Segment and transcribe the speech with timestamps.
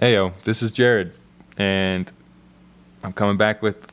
[0.00, 1.12] Hey yo, this is Jared,
[1.58, 2.10] and
[3.02, 3.92] I'm coming back with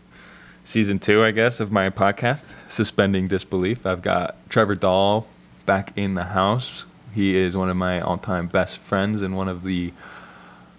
[0.64, 3.86] season two, I guess, of my podcast, Suspending Disbelief.
[3.86, 5.28] I've got Trevor Dahl
[5.66, 6.86] back in the house.
[7.14, 9.92] He is one of my all-time best friends and one of the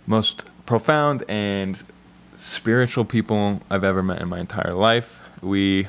[0.06, 1.82] most profound and
[2.38, 5.20] spiritual people I've ever met in my entire life.
[5.42, 5.88] We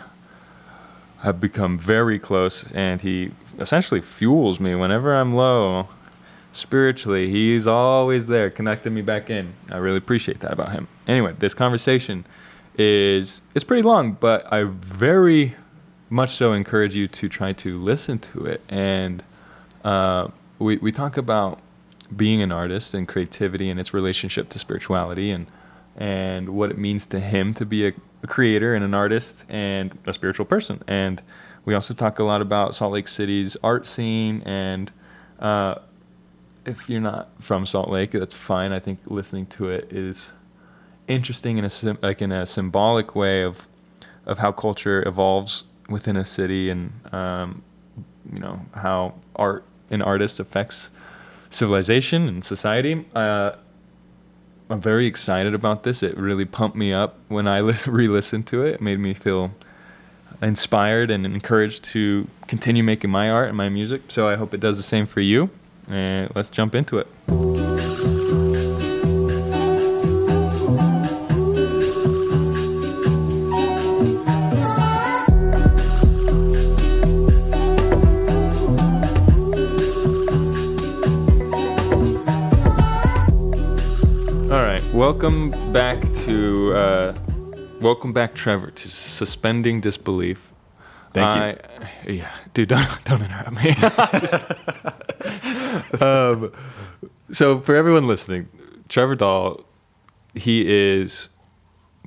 [1.20, 5.88] have become very close, and he essentially fuels me whenever I'm low
[6.52, 7.30] spiritually.
[7.30, 9.54] He's always there, connecting me back in.
[9.70, 10.88] I really appreciate that about him.
[11.08, 12.26] Anyway, this conversation
[12.78, 15.56] is it's pretty long, but I very
[16.10, 18.62] much so encourage you to try to listen to it.
[18.70, 19.24] And
[19.84, 21.60] uh, we we talk about
[22.16, 25.46] being an artist and creativity and its relationship to spirituality and
[25.96, 27.94] and what it means to him to be a,
[28.24, 30.82] a creator and an artist and a spiritual person.
[30.88, 31.22] And
[31.66, 34.92] we also talk a lot about Salt Lake City's art scene and
[35.40, 35.76] uh,
[36.66, 38.72] if you're not from Salt Lake, that's fine.
[38.72, 40.32] I think listening to it is
[41.08, 43.68] interesting in a like in a symbolic way of
[44.26, 47.64] of how culture evolves within a city and um,
[48.32, 50.90] you know how art and artists affects
[51.50, 53.06] civilization and society.
[53.16, 53.54] Uh,
[54.70, 56.04] I'm very excited about this.
[56.04, 57.58] It really pumped me up when I
[57.88, 58.76] re-listened to it.
[58.76, 59.52] It made me feel
[60.44, 64.04] inspired and encouraged to continue making my art and my music.
[64.10, 65.50] So I hope it does the same for you
[65.90, 67.08] and let's jump into it.
[84.52, 87.14] All right, welcome back to uh,
[87.82, 90.49] welcome back, Trevor, to suspending disbelief.
[91.14, 91.60] Thank
[92.06, 92.16] you.
[92.16, 93.72] Yeah, dude, don't don't interrupt me.
[94.20, 96.52] Just, um,
[97.32, 98.48] so for everyone listening,
[98.88, 99.64] Trevor Dahl,
[100.34, 101.30] he is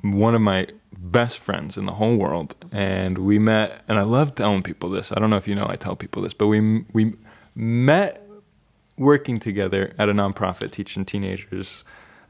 [0.03, 3.83] one of my best friends in the whole world, and we met.
[3.89, 5.12] And I love telling people this.
[5.12, 7.15] I don't know if you know, I tell people this, but we we
[7.54, 8.27] met
[8.97, 11.84] working together at a nonprofit teaching teenagers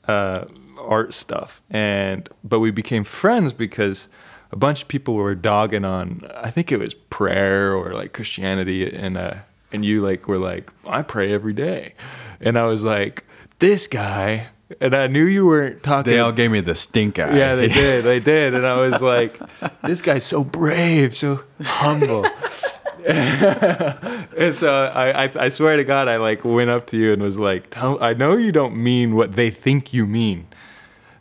[0.09, 0.47] uh,
[0.79, 4.09] art stuff, and but we became friends because
[4.53, 8.95] a bunch of people were dogging on I think it was prayer or like Christianity
[8.95, 9.35] and uh
[9.73, 11.95] and you like were like I pray every day.
[12.41, 13.25] And I was like
[13.59, 14.49] this guy
[14.81, 17.37] and I knew you weren't talking They all gave me the stink eye.
[17.37, 18.05] Yeah, they did.
[18.05, 18.55] They did.
[18.55, 19.41] And I was like
[19.83, 22.27] this guy's so brave, so humble.
[23.07, 27.21] and so I, I, I swear to God, I like went up to you and
[27.21, 30.47] was like, Tell, I know you don't mean what they think you mean.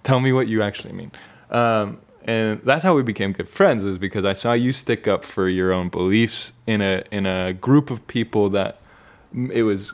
[0.03, 1.12] Tell me what you actually mean.
[1.50, 5.26] Um, and that's how we became good friends was because I saw you stick up
[5.26, 8.80] for your own beliefs in a in a group of people that
[9.34, 9.94] it was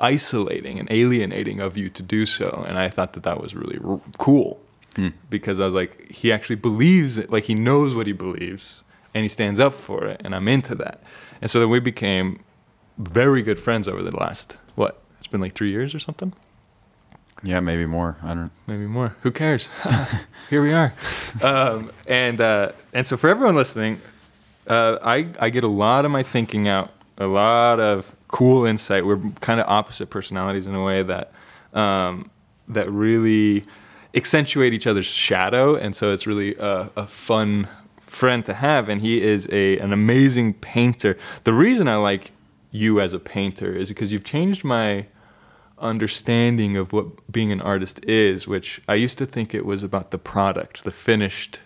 [0.00, 2.64] isolating and alienating of you to do so.
[2.66, 4.60] And I thought that that was really r- cool.
[4.96, 5.08] Hmm.
[5.28, 9.24] because I was like he actually believes it like he knows what he believes and
[9.24, 11.02] he stands up for it and I'm into that.
[11.42, 12.44] And so then we became
[12.96, 15.02] very good friends over the last what?
[15.18, 16.32] It's been like 3 years or something
[17.44, 18.16] yeah, maybe more.
[18.22, 18.50] I don't.
[18.66, 19.14] Maybe more.
[19.20, 19.68] Who cares?
[20.50, 20.94] Here we are.
[21.42, 24.00] Um, and uh, and so for everyone listening,
[24.68, 29.04] uh, I I get a lot of my thinking out, a lot of cool insight.
[29.04, 31.32] We're kind of opposite personalities in a way that
[31.72, 32.30] um,
[32.68, 33.64] that really
[34.14, 37.68] accentuate each other's shadow, and so it's really a, a fun
[37.98, 38.88] friend to have.
[38.88, 41.18] And he is a an amazing painter.
[41.42, 42.30] The reason I like
[42.70, 45.06] you as a painter is because you've changed my
[45.84, 50.10] understanding of what being an artist is, which I used to think it was about
[50.10, 51.60] the product, the finished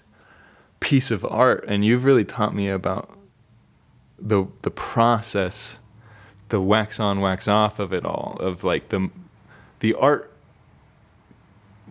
[0.81, 3.17] piece of art, and you've really taught me about
[4.19, 5.79] the the process,
[6.49, 9.11] the wax on, wax off of it all, of like the
[9.81, 10.33] the art,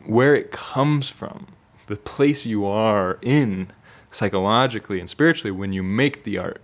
[0.06, 1.48] where it comes from,
[1.88, 3.72] the place you are in
[4.12, 6.62] psychologically and spiritually when you make the art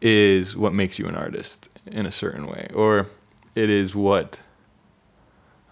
[0.00, 3.08] is what makes you an artist in a certain way, or
[3.54, 4.40] it is what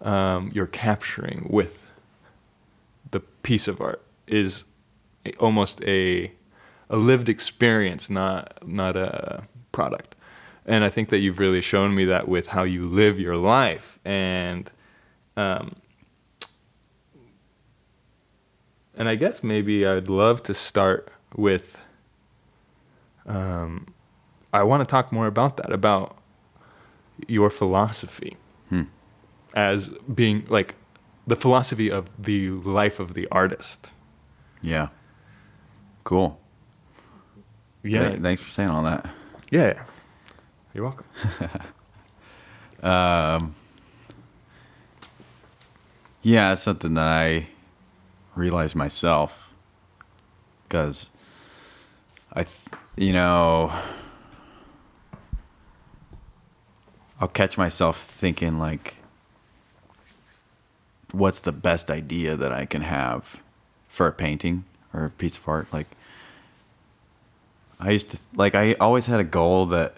[0.03, 1.87] um, you're capturing with
[3.11, 4.65] the piece of art is
[5.39, 6.33] almost a
[6.89, 10.17] a lived experience, not not a product.
[10.67, 13.99] And I think that you've really shown me that with how you live your life.
[14.05, 14.71] And
[15.37, 15.77] um,
[18.97, 21.79] and I guess maybe I'd love to start with.
[23.27, 23.87] Um,
[24.53, 26.17] I want to talk more about that, about
[27.29, 28.37] your philosophy.
[28.69, 28.85] Hmm
[29.55, 30.75] as being like
[31.27, 33.95] the philosophy of the life of the artist.
[34.63, 34.89] Yeah.
[36.05, 36.39] Cool.
[37.83, 38.11] Yeah.
[38.11, 39.09] Th- thanks for saying all that.
[39.51, 39.83] Yeah.
[40.75, 41.07] You're welcome.
[42.83, 43.55] um,
[46.23, 47.49] Yeah, it's something that I
[48.37, 49.53] realized myself
[50.65, 51.09] because
[52.35, 52.47] I,
[52.97, 53.73] you know,
[57.21, 58.97] I'll catch myself thinking like,
[61.13, 63.41] what's the best idea that I can have
[63.89, 65.73] for a painting or a piece of art?
[65.73, 65.87] Like,
[67.79, 69.95] I used to like I always had a goal that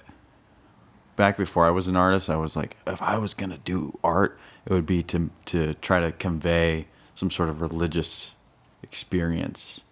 [1.17, 4.38] back before I was an artist, I was like, if I was gonna do art,
[4.67, 8.35] it would be to to try to convey some sort of religious
[8.82, 9.82] experience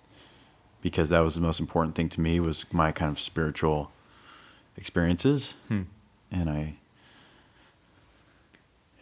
[0.82, 3.90] because that was the most important thing to me was my kind of spiritual
[4.76, 5.82] experiences hmm.
[6.30, 6.74] and i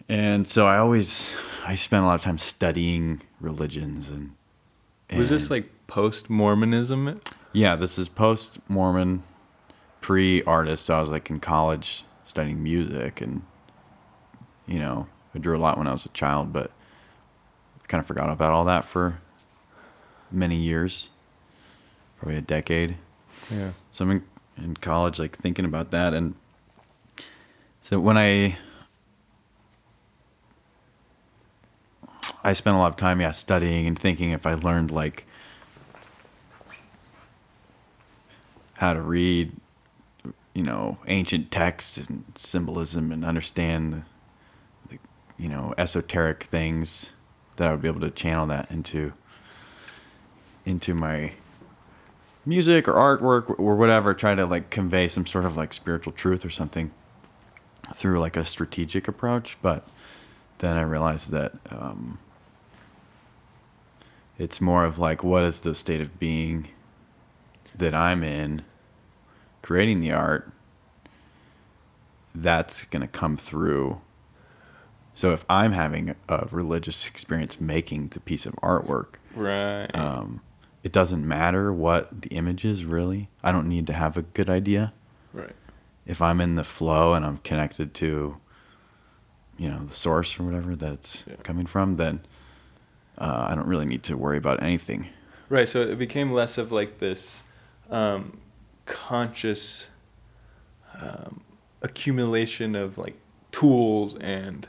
[0.09, 1.35] and so i always
[1.67, 4.33] i spent a lot of time studying religions and,
[5.09, 7.21] and was this like post mormonism
[7.53, 9.23] yeah this is post mormon
[10.01, 13.43] pre artist so i was like in college studying music and
[14.67, 16.71] you know I drew a lot when I was a child, but
[17.87, 19.21] kind of forgot about all that for
[20.31, 21.09] many years,
[22.19, 22.97] probably a decade.
[23.51, 23.71] Yeah.
[23.91, 24.25] So I'm in,
[24.57, 26.35] in college, like thinking about that, and
[27.83, 28.59] so when I
[32.49, 35.27] I spent a lot of time, yeah, studying and thinking if I learned like
[38.75, 39.53] how to read,
[40.55, 44.05] you know, ancient texts and symbolism and understand
[45.39, 47.11] you know esoteric things
[47.57, 49.13] that I would be able to channel that into
[50.65, 51.33] into my
[52.45, 56.45] music or artwork or whatever try to like convey some sort of like spiritual truth
[56.45, 56.91] or something
[57.95, 59.57] through like a strategic approach.
[59.63, 59.87] But
[60.59, 62.19] then i realized that um,
[64.39, 66.69] it's more of like what is the state of being
[67.75, 68.63] that i'm in
[69.63, 70.51] creating the art
[72.35, 74.01] that's going to come through
[75.19, 80.43] so if I'm having a religious experience making the piece of artwork, right, um,
[80.85, 83.29] it doesn't matter what the image is really.
[83.43, 84.93] I don't need to have a good idea.
[85.33, 85.57] Right.
[86.07, 88.37] If I'm in the flow and I'm connected to,
[89.57, 91.35] you know, the source or whatever that's yeah.
[91.43, 92.21] coming from, then
[93.19, 95.09] uh, I don't really need to worry about anything.
[95.49, 95.69] Right.
[95.69, 97.43] So it became less of like this
[97.91, 98.39] um,
[98.87, 99.89] conscious
[101.01, 101.43] um,
[101.83, 103.17] accumulation of like
[103.53, 104.69] tools and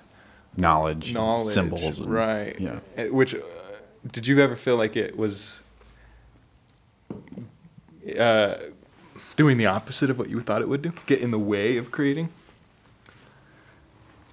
[0.56, 2.60] knowledge, knowledge symbols, and, right?
[2.60, 2.80] Yeah.
[2.98, 3.40] Uh, which uh,
[4.12, 5.62] did you ever feel like it was
[8.18, 8.56] uh,
[9.36, 10.94] doing the opposite of what you thought it would do?
[11.06, 12.30] Get in the way of creating.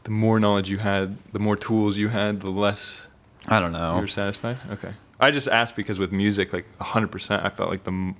[0.05, 3.06] The more knowledge you had, the more tools you had, the less.
[3.49, 3.95] I don't know.
[3.97, 4.57] You were satisfied.
[4.71, 4.93] Okay.
[5.19, 8.15] I just asked because with music, like hundred percent, I felt like the,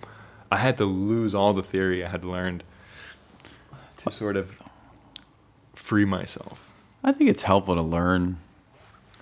[0.51, 2.65] I had to lose all the theory I had learned
[3.99, 4.61] to sort of
[5.75, 6.73] free myself.
[7.05, 8.39] I think it's helpful to learn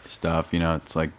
[0.06, 0.52] stuff.
[0.52, 1.10] You know, it's like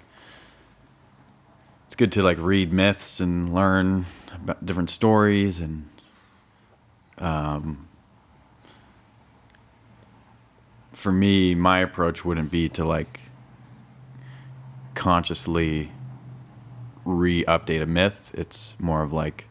[1.88, 5.90] it's good to like read myths and learn about different stories and
[7.18, 7.88] um,
[10.92, 13.20] for me, my approach wouldn't be to like
[14.96, 15.92] consciously
[17.06, 18.32] re-update a myth.
[18.34, 19.48] It's more of like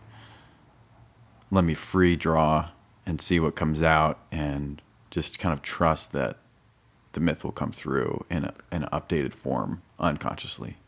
[1.50, 2.70] let me free draw
[3.06, 6.38] and see what comes out and just kind of trust that
[7.12, 10.78] the myth will come through in, a, in an updated form unconsciously.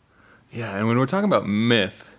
[0.50, 2.16] Yeah, and when we're talking about myth,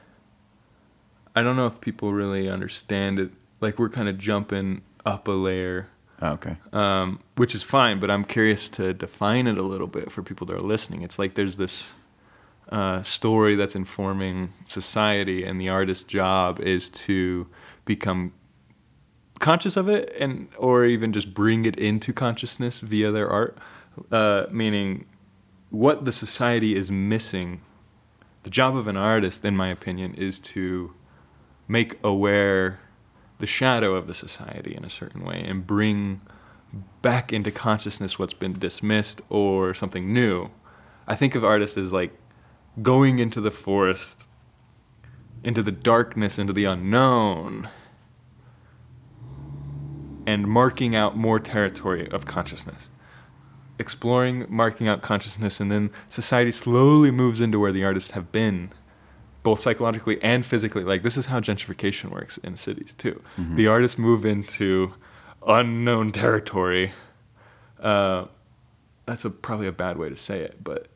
[1.36, 3.32] I don't know if people really understand it.
[3.60, 5.88] Like we're kind of jumping up a layer.
[6.22, 6.58] Oh, okay.
[6.72, 10.48] Um, which is fine, but I'm curious to define it a little bit for people
[10.48, 11.02] that are listening.
[11.02, 11.94] It's like there's this
[12.70, 17.48] uh, story that's informing society, and the artist's job is to
[17.86, 18.34] become
[19.40, 23.58] conscious of it, and or even just bring it into consciousness via their art
[24.12, 25.06] uh, meaning
[25.70, 27.62] what the society is missing.
[28.44, 30.94] The job of an artist, in my opinion, is to
[31.68, 32.80] make aware
[33.40, 36.22] the shadow of the society in a certain way and bring
[37.02, 40.50] back into consciousness what's been dismissed or something new.
[41.08, 42.18] I think of artists as like
[42.82, 44.28] going into the forest,
[45.44, 47.70] into the darkness, into the unknown,
[50.26, 52.90] and marking out more territory of consciousness
[53.80, 58.72] exploring, marking out consciousness, and then society slowly moves into where the artists have been,
[59.44, 60.84] both psychologically and physically.
[60.84, 63.22] Like this is how gentrification works in cities too.
[63.38, 63.56] Mm-hmm.
[63.56, 64.94] The artists move into
[65.46, 66.94] unknown territory.
[67.80, 68.26] Uh,
[69.06, 70.88] that's a, probably a bad way to say it, but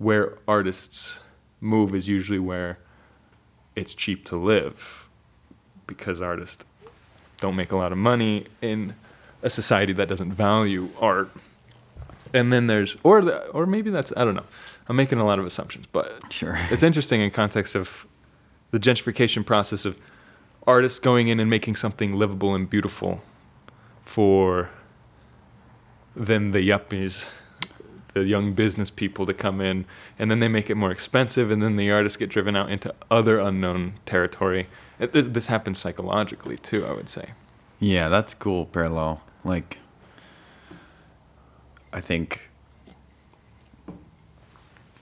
[0.00, 1.20] where artists
[1.60, 2.78] move is usually where
[3.76, 5.06] it's cheap to live,
[5.86, 6.64] because artists
[7.38, 8.94] don't make a lot of money in
[9.42, 11.30] a society that doesn't value art.
[12.32, 14.46] and then there's or the, or maybe that's I don't know.
[14.88, 16.58] I'm making a lot of assumptions, but Sure.
[16.70, 18.06] it's interesting in context of
[18.70, 19.96] the gentrification process of
[20.66, 23.20] artists going in and making something livable and beautiful
[24.02, 24.70] for
[26.16, 27.26] then the yuppies,
[28.12, 29.84] the young business people to come in,
[30.18, 32.94] and then they make it more expensive, and then the artists get driven out into
[33.10, 34.68] other unknown territory.
[34.98, 37.30] It, this, happens psychologically too, I would say.
[37.78, 39.22] Yeah, that's cool parallel.
[39.44, 39.78] Like
[41.92, 42.50] I think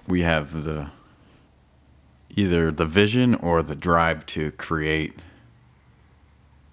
[0.06, 0.90] we have the
[2.30, 5.18] either the vision or the drive to create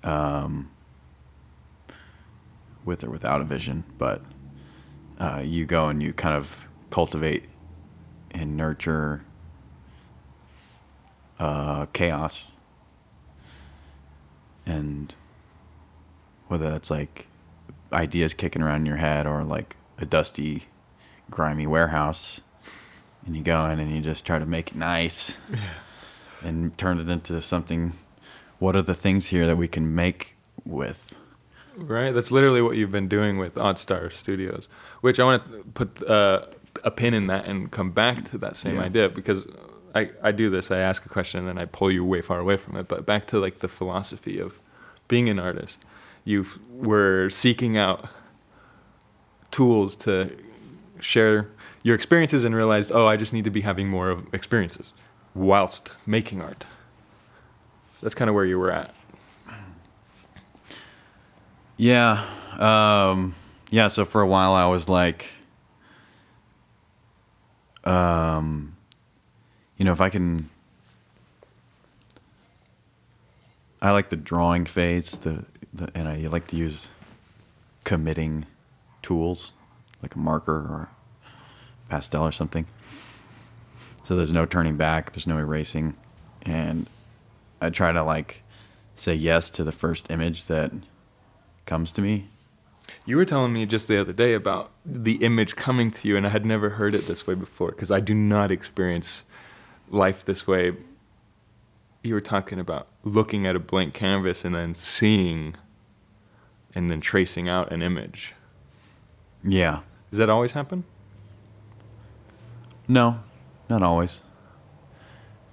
[0.03, 0.69] um
[2.85, 4.21] with or without a vision, but
[5.19, 7.45] uh, you go and you kind of cultivate
[8.31, 9.23] and nurture
[11.39, 12.51] uh, chaos
[14.65, 15.15] and
[16.47, 17.27] whether that's like
[17.93, 20.65] ideas kicking around in your head or like a dusty,
[21.29, 22.41] grimy warehouse,
[23.25, 25.37] and you go in and you just try to make it nice
[26.43, 27.93] and turn it into something.
[28.59, 31.15] What are the things here that we can make with?
[31.77, 34.69] Right, that's literally what you've been doing with Oddstar Studios,
[35.01, 36.45] which I want to put uh,
[36.83, 38.83] a pin in that and come back to that same Yeah.
[38.83, 39.47] idea because
[39.93, 40.71] I, I do this.
[40.71, 42.87] I ask a question and then I pull you way far away from it.
[42.87, 44.59] But back to like the philosophy of
[45.07, 45.85] being an artist,
[46.23, 48.07] you were seeking out
[49.51, 50.35] tools to
[50.99, 51.47] share
[51.83, 54.91] your experiences and realized, oh, I just need to be having more of experiences
[55.33, 56.65] whilst making art.
[58.01, 58.93] That's kind of where you were at.
[61.77, 62.25] Yeah.
[62.57, 63.35] Um,
[63.69, 63.87] yeah.
[63.87, 65.25] So for a while, I was like,
[67.83, 68.75] um,
[69.77, 70.49] you know, if I can,
[73.81, 76.87] I like the drawing phase, the, the and I like to use
[77.83, 78.45] committing
[79.01, 79.53] tools
[80.01, 80.89] like a marker or
[81.89, 82.65] pastel or something.
[84.03, 85.95] So there's no turning back, there's no erasing,
[86.43, 86.87] and
[87.61, 88.41] I try to like
[88.95, 90.71] say yes to the first image that
[91.65, 92.29] comes to me.
[93.05, 96.25] You were telling me just the other day about the image coming to you, and
[96.25, 99.23] I had never heard it this way before because I do not experience
[99.89, 100.73] life this way.
[102.03, 105.55] You were talking about looking at a blank canvas and then seeing
[106.75, 108.33] and then tracing out an image.
[109.43, 109.81] Yeah.
[110.11, 110.83] Does that always happen?
[112.87, 113.19] No,
[113.69, 114.19] not always.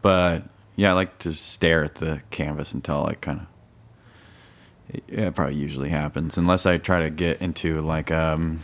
[0.02, 0.42] But
[0.76, 3.46] yeah, I like to stare at the canvas until I kind of.
[5.08, 8.60] Yeah, it probably usually happens unless I try to get into like um,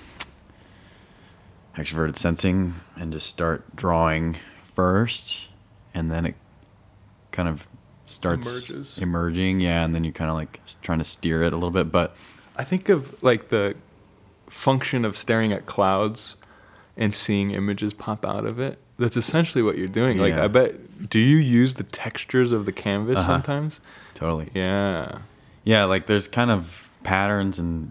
[1.77, 4.37] extroverted sensing and just start drawing
[4.75, 5.49] first,
[5.95, 6.35] and then it
[7.33, 7.67] kind of
[8.07, 8.99] starts Emerges.
[8.99, 9.61] emerging.
[9.61, 12.17] Yeah, and then you're kind of like trying to steer it a little bit, but
[12.57, 13.75] I think of like the
[14.49, 16.37] function of staring at clouds
[16.97, 18.79] and seeing images pop out of it.
[18.99, 20.19] That's essentially what you're doing.
[20.19, 20.45] Like Yeah.
[20.45, 23.27] I bet do you use the textures of the canvas Uh-huh.
[23.29, 23.81] sometimes?
[24.15, 24.49] totally.
[24.53, 25.19] Yeah.
[25.69, 27.91] Yeah, like there's kind of patterns and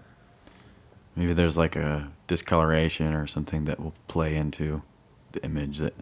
[1.16, 4.82] maybe there's like a discoloration or something that will play into
[5.34, 5.94] the image that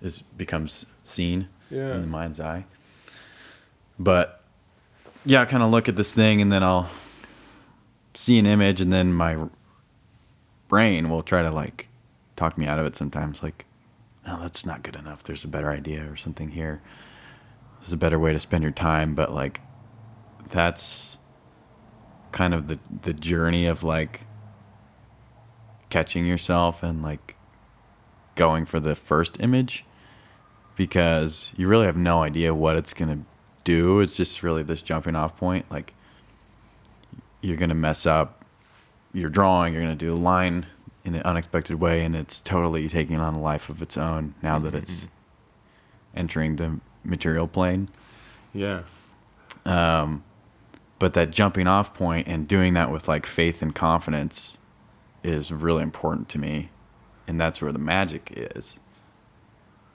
[0.00, 1.96] is becomes seen Yeah.
[1.96, 2.66] in the mind's eye.
[3.98, 4.44] But
[5.24, 6.88] yeah, I kind of look at this thing and then I'll
[8.14, 9.38] see an image and then my
[10.68, 11.88] brain will try to like
[12.36, 13.64] talk me out of it sometimes like
[14.24, 15.24] no, that's not good enough.
[15.24, 16.80] There's a better idea or something here.
[17.80, 19.60] There's a better way to spend your time, but like
[20.50, 21.18] that's
[22.32, 24.22] kind of the the journey of like
[25.88, 27.34] catching yourself and like
[28.36, 29.84] going for the first image
[30.76, 33.24] because you really have no idea what it's going to
[33.64, 34.00] do.
[34.00, 35.94] It's just really this jumping off point like
[37.40, 38.44] you're going to mess up
[39.12, 40.66] your drawing you're going to do a line
[41.04, 44.58] in an unexpected way and it's totally taking on a life of its own now
[44.58, 45.08] that it's
[46.14, 47.88] entering the material plane.
[48.52, 48.82] Yeah.
[49.64, 50.22] um,
[51.00, 54.58] but that jumping off point and doing that with like faith and confidence
[55.24, 56.70] is really important to me
[57.26, 58.78] and that's where the magic is.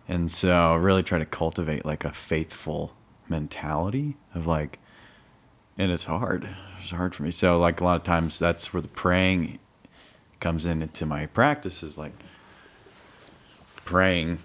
[0.08, 2.96] And so I really try to cultivate like a faithful
[3.30, 4.80] mentality of like
[5.78, 6.50] and it's hard.
[6.82, 7.32] It's hard for me.
[7.32, 9.60] So like a lot of times that's where the praying
[10.40, 12.14] comes in into my practice is like
[13.84, 14.40] praying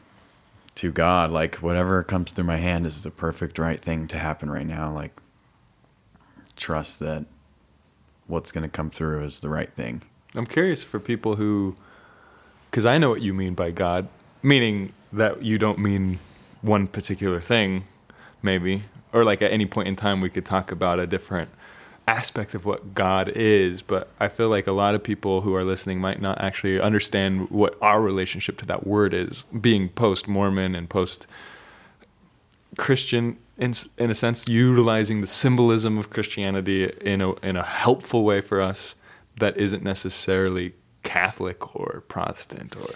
[0.74, 4.50] to God, like whatever comes through my hand is the perfect right thing to happen
[4.50, 4.92] right now.
[4.92, 5.18] Like
[6.60, 7.24] trust that
[8.26, 10.02] what's going to come through is the right thing.
[10.34, 11.74] I'm curious for people who,
[12.70, 14.08] because I know what you mean by God,
[14.42, 16.20] meaning that you don't mean
[16.62, 17.84] one particular thing,
[18.42, 21.50] maybe, or like at any point in time we could talk about a different
[22.06, 25.62] aspect of what God is, but I feel like a lot of people who are
[25.62, 30.74] listening might not actually understand what our relationship to that word is, being post Mormon
[30.74, 31.26] and post
[32.76, 38.24] Christian in in a sense utilizing the symbolism of Christianity in a in a helpful
[38.24, 38.96] way for us
[39.38, 42.90] that isn't necessarily Catholic or Protestant or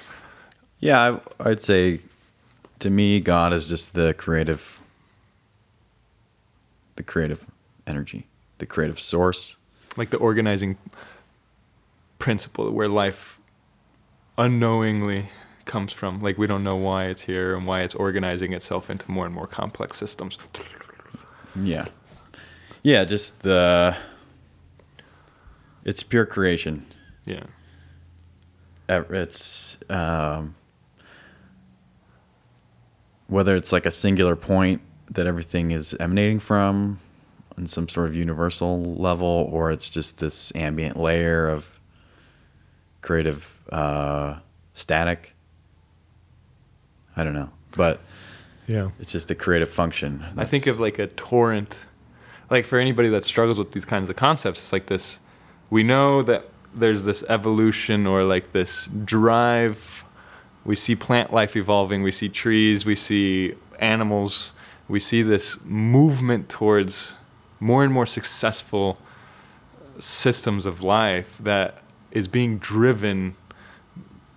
[0.80, 2.00] Yeah, I, I'd say
[2.80, 4.80] to me, God is just the creative,
[6.96, 7.44] the creative
[7.86, 8.26] energy,
[8.58, 9.56] the creative source.
[9.96, 10.76] like the organizing
[12.18, 13.38] principle where life
[14.36, 15.28] unknowingly
[15.64, 16.20] comes from.
[16.20, 19.34] Like we don't know why it's here and why it's organizing itself into more and
[19.34, 20.38] more complex systems.
[21.54, 21.86] Yeah,
[22.82, 23.96] yeah, just the.
[25.84, 26.86] It's pure creation.
[27.26, 27.44] Yeah.
[28.88, 30.54] It's um,
[33.26, 34.80] whether it's like a singular point
[35.10, 37.00] that everything is emanating from
[37.56, 41.78] on some sort of universal level, or it's just this ambient layer of
[43.00, 44.38] creative uh,
[44.72, 45.33] static.
[47.16, 48.00] I don't know, but
[48.66, 48.90] Yeah.
[49.00, 50.24] it's just a creative function.
[50.36, 51.74] I think of like a torrent.
[52.50, 55.18] Like for anybody that struggles with these kinds of concepts, it's like this.
[55.70, 60.04] We know that there's this evolution or like this drive.
[60.64, 62.02] We see plant life evolving.
[62.02, 62.84] We see trees.
[62.84, 64.52] We see animals.
[64.88, 67.14] We see this movement towards
[67.60, 68.98] more and more successful
[69.98, 71.78] systems of life that
[72.10, 73.36] is being driven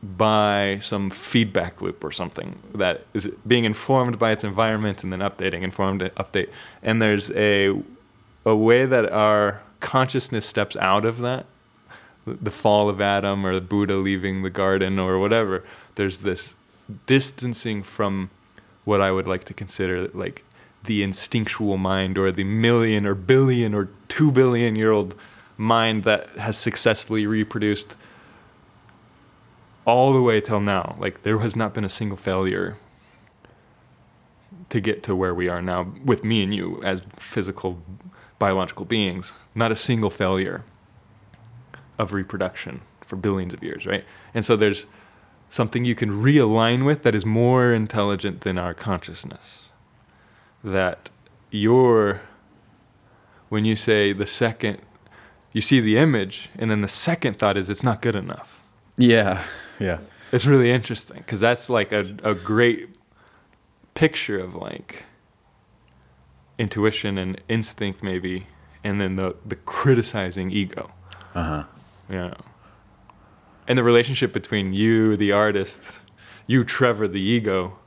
[0.04, 5.20] by some feedback loop or something that is being informed by its environment and then
[5.20, 6.50] updating, informed, update.
[6.84, 7.82] And there's a
[8.46, 11.46] a way that our consciousness steps out of that,
[12.26, 15.64] the fall of Adam or the Buddha leaving the garden or whatever.
[15.96, 16.56] There's this
[17.06, 18.30] distancing from
[18.86, 20.46] what I would like to consider like
[20.86, 25.14] the instinctual mind or the million or billion or two billion year old
[25.58, 27.96] mind that has successfully reproduced
[29.88, 30.98] all the way till now.
[31.00, 32.76] Like there has not been a single failure
[34.70, 37.82] to get to where we are now with me and you as physical
[38.38, 39.34] biological beings.
[39.56, 40.64] Not a single failure
[41.98, 44.04] of reproduction for billions of years, right?
[44.34, 44.86] And so there's
[45.50, 49.70] something you can realign with that is more intelligent than our consciousness.
[50.64, 51.10] That
[51.50, 52.22] your
[53.48, 54.80] when you say the second
[55.54, 58.62] you see the image and then the second thought is it's not good enough.
[58.98, 59.46] yeah,
[59.80, 60.00] yeah,
[60.32, 62.96] It's really interesting because that's like a, a great
[63.94, 65.04] picture of like
[66.58, 68.48] intuition and instinct, maybe,
[68.84, 70.92] and then the, the criticizing ego.
[71.36, 71.64] uh huh.
[72.10, 72.34] Yeah.
[73.68, 76.00] And the relationship between you, the artist,
[76.48, 77.78] you, Trevor, the ego,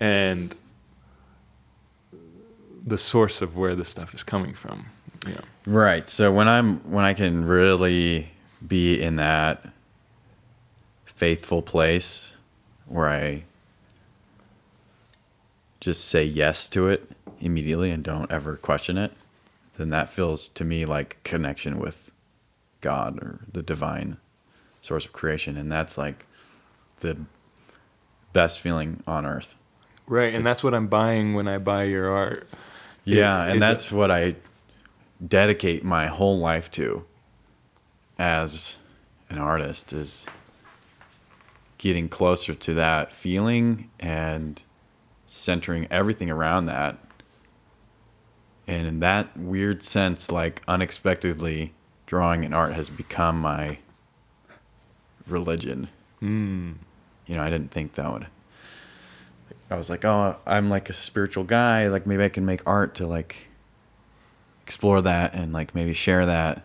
[0.00, 0.54] and
[2.84, 4.86] the source of where this stuff is coming from.
[5.26, 5.40] Yeah.
[5.64, 6.08] Right.
[6.08, 8.32] So when I'm when I can really
[8.66, 9.64] be in that
[11.26, 12.34] faithful place
[12.86, 13.44] where I
[15.80, 19.12] just say yes to it immediately and don't ever question it,
[19.76, 22.10] then that feels to me like connection with
[22.80, 24.16] God or the divine
[24.80, 26.26] source of creation and that's like
[26.98, 27.16] the
[28.32, 29.54] best feeling on earth.
[30.08, 30.34] Right.
[30.34, 32.48] And that's what I'm buying when I buy your art.
[33.04, 34.34] Yeah, Is and it- that's what I
[35.24, 37.04] dedicate my whole life to
[38.18, 38.78] as
[39.30, 40.26] an artist is
[41.82, 44.62] getting closer to that feeling and
[45.26, 46.96] centering everything around that.
[48.68, 51.72] And in that weird sense, like unexpectedly,
[52.06, 53.78] drawing and art has become my
[55.26, 55.88] religion.
[56.22, 56.74] Mm.
[57.26, 58.28] You know, I didn't think that would.
[59.68, 61.88] I was like, oh, I'm like a spiritual guy.
[61.88, 63.48] Like maybe I can make art to like
[64.64, 66.62] explore that and like maybe share that.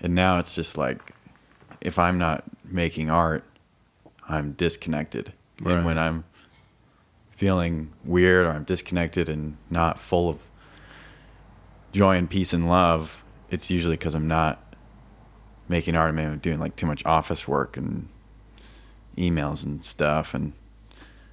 [0.00, 1.00] And now it's just like,
[1.80, 3.42] if I'm not making art,
[4.28, 5.32] I'm disconnected.
[5.60, 5.76] Right.
[5.76, 6.24] And when I'm
[7.30, 10.38] feeling weird or I'm disconnected and not full of
[11.92, 14.62] joy and peace and love, it's usually because I'm not
[15.68, 16.14] making art.
[16.18, 18.08] I'm doing like too much office work and
[19.16, 20.52] emails and stuff, and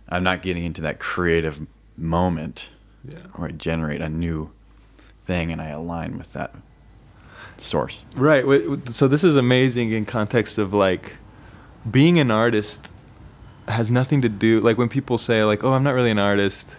[0.09, 1.65] I'm not getting into that creative
[1.97, 2.69] moment
[3.07, 3.17] Yeah.
[3.35, 4.51] where I generate a new
[5.25, 6.53] thing and I align with that
[7.57, 8.03] source.
[8.15, 8.43] Right.
[8.89, 11.13] So this is amazing in context of like
[11.89, 12.89] being an artist
[13.67, 16.75] has nothing to do like when people say like, "Oh, I'm not really an artist.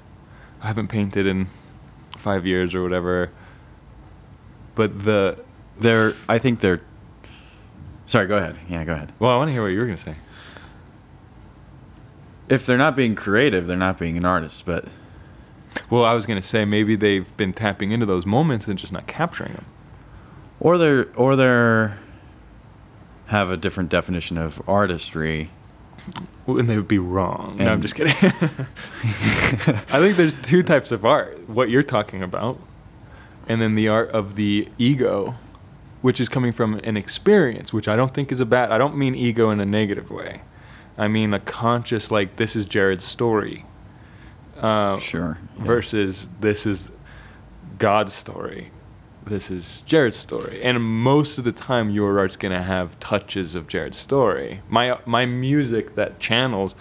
[0.62, 1.48] I haven't painted in
[2.18, 3.30] 5 years or whatever."
[4.74, 5.38] But the
[5.78, 6.80] They're, I think they're.
[8.06, 8.58] Sorry, go ahead.
[8.68, 9.12] Yeah, go ahead.
[9.18, 10.16] well, I want to hear what you were going to say.
[12.48, 14.66] If they're not being creative, they're not being an artist.
[14.66, 14.86] But
[15.90, 18.92] Well, I was going to say maybe they've been tapping into those moments and just
[18.92, 19.64] not capturing them.
[20.60, 21.98] or they're or they're
[23.26, 25.50] have a different definition of artistry.
[26.46, 27.56] and they would be wrong.
[27.58, 28.12] no, I'm just kidding.
[28.22, 31.48] I think there's two types of art.
[31.48, 32.60] What you're talking about,
[33.48, 35.34] and then the art of the ego,
[36.02, 38.70] which is coming from an experience, which I don't think is a bad.
[38.70, 40.42] I don't mean ego in a negative way.
[40.98, 43.64] I mean a conscious, like this is Jared's story.
[44.58, 45.38] Uh, Sure.
[45.58, 45.64] yeah.
[45.64, 46.90] Versus this is
[47.78, 48.70] God's story.
[49.26, 53.66] This is Jared's story, and most of the time, your art's gonna have touches of
[53.68, 54.60] Jared's story.
[54.68, 56.74] My my music that channels,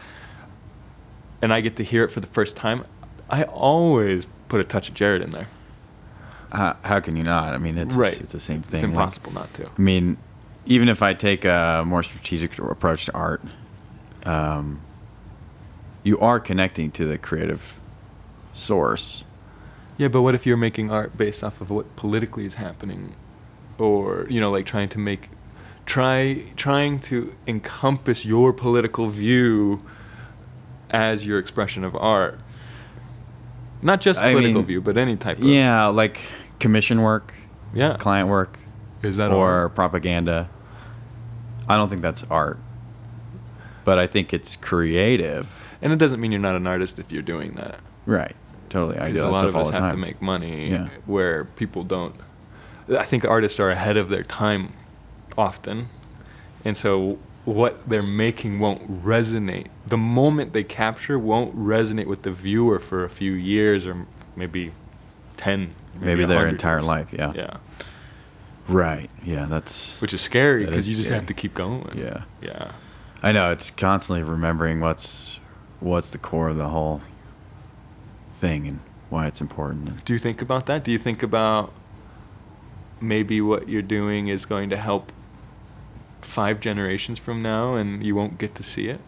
[1.42, 2.84] and I get to hear it for the first time.
[3.30, 5.48] I always put a touch of Jared in there.
[6.52, 7.54] How, how can you not?
[7.54, 8.82] I mean, it's right, it's the same thing.
[8.82, 9.68] It's like- impossible not to.
[9.68, 10.18] I mean,
[10.66, 13.42] even if I take a more strategic approach to art,
[14.26, 14.82] um,
[16.04, 17.80] you are connecting to the creative
[18.52, 19.24] source.
[19.98, 23.16] Yeah, but what if you're making art based off of what politically is happening,
[23.78, 25.30] or you know, like trying to make,
[25.86, 29.84] try trying to encompass your political view
[30.90, 32.40] as your expression of art.
[33.82, 36.20] Not just I political mean, view, but any type of Yeah, like
[36.60, 37.34] commission work,
[37.74, 37.98] yeah.
[37.98, 38.58] client work,
[39.02, 39.76] Is that or art?
[39.76, 40.50] propaganda.
[41.68, 42.60] I don't think that's art,
[43.84, 45.76] but I think it's creative.
[45.82, 47.80] And it doesn't mean you're not an artist if you're doing that.
[48.06, 48.36] Right.
[48.74, 48.98] Totally.
[48.98, 50.88] I do Because a lot of us have to make money Yeah.
[51.06, 52.16] where people don't.
[52.90, 54.74] I think artists are ahead of their time
[55.38, 55.86] often.
[56.66, 59.68] And so what they're making won't resonate.
[59.86, 64.72] The moment they capture won't resonate with the viewer for a few years or maybe
[65.38, 65.70] 10.
[66.02, 66.88] Maybe their entire years.
[66.88, 67.32] life, yeah.
[67.36, 67.58] Yeah.
[68.68, 69.10] Right.
[69.24, 71.20] Yeah, that's Which is scary because you just scary.
[71.20, 71.96] have to keep going.
[71.96, 72.24] Yeah.
[72.42, 72.72] Yeah.
[73.22, 75.40] I know it's constantly remembering what's
[75.80, 77.02] what's the core of the whole
[78.44, 78.80] thing and
[79.10, 80.04] why it's important.
[80.04, 80.84] Do you think about that?
[80.84, 81.72] Do you think about
[83.00, 85.14] maybe what you're doing is going to help
[86.22, 89.00] five generations from now and you won't get to see it?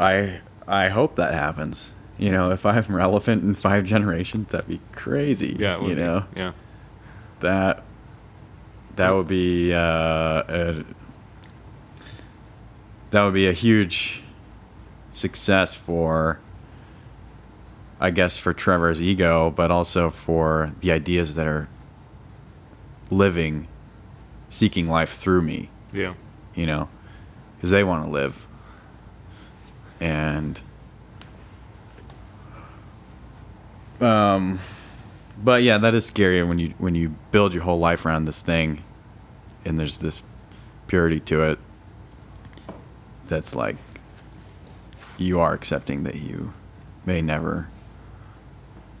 [0.00, 1.92] I I hope that happens.
[2.18, 5.56] You know, if I'm relevant in five generations, that'd be crazy.
[5.58, 5.94] Yeah, you be.
[5.96, 6.52] know Yeah.
[7.40, 7.82] that
[8.96, 10.84] that would be uh, a,
[13.10, 14.22] that would be a huge
[15.12, 16.40] success for
[18.02, 21.68] I guess for Trevor's ego, but also for the ideas that are
[23.12, 23.68] living,
[24.50, 25.70] seeking life through me.
[25.92, 26.14] Yeah.
[26.56, 26.88] You know,
[27.54, 28.48] because they want to live,
[30.00, 30.60] and
[34.00, 34.58] um,
[35.42, 38.42] but yeah, that is scary when you when you build your whole life around this
[38.42, 38.82] thing,
[39.64, 40.24] and there's this
[40.88, 41.58] purity to it.
[43.28, 43.76] That's like
[45.18, 46.52] you are accepting that you
[47.06, 47.68] may never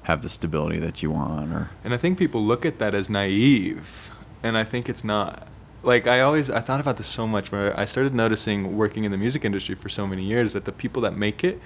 [0.04, 3.08] have the stability that you want, or And I think people look at that as
[3.08, 4.10] naive,
[4.42, 5.46] and I think it's not.
[5.82, 7.50] Like I always, I thought about this so much.
[7.52, 10.72] Where I started noticing working in the music industry for so many years that the
[10.72, 11.60] people that make it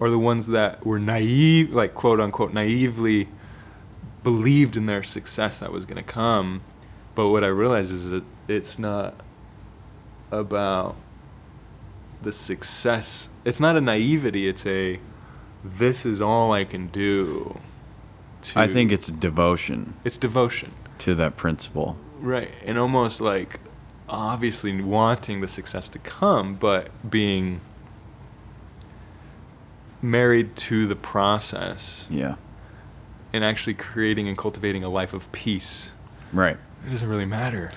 [0.00, 3.28] are the ones that were naive, like quote unquote naively
[4.22, 6.62] believed in their success that was going to come.
[7.14, 9.14] But what I realized is that it's not
[10.30, 10.96] about
[12.22, 13.28] the success.
[13.44, 14.48] It's not a naivety.
[14.48, 15.00] It's a
[15.64, 17.60] this is all I can do.
[18.56, 21.96] I think it's devotion it's devotion, to that principle.
[22.20, 22.50] right?
[22.64, 23.60] And almost like
[24.08, 27.60] obviously wanting the success to come, but being
[30.02, 32.36] married to the process Yeah,
[33.32, 35.90] and actually creating and cultivating a life of peace.
[36.32, 36.56] right.
[36.86, 37.72] It doesn't really matter.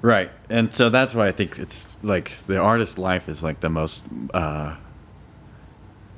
[0.00, 0.30] Right.
[0.48, 4.02] And so that's why I think it's like the artist's life is like the most
[4.32, 4.76] uh,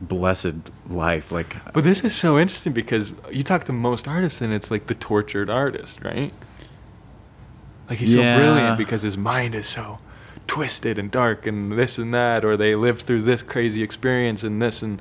[0.00, 0.54] blessed
[0.88, 1.30] life.
[1.30, 4.86] Like, But this is so interesting because you talk to most artists and it's like
[4.86, 6.32] the tortured artist, right?
[7.88, 8.36] Like he's Yeah.
[8.36, 9.98] so brilliant because his mind is so
[10.46, 14.60] twisted and dark and this and that, or they lived through this crazy experience and
[14.60, 15.00] this and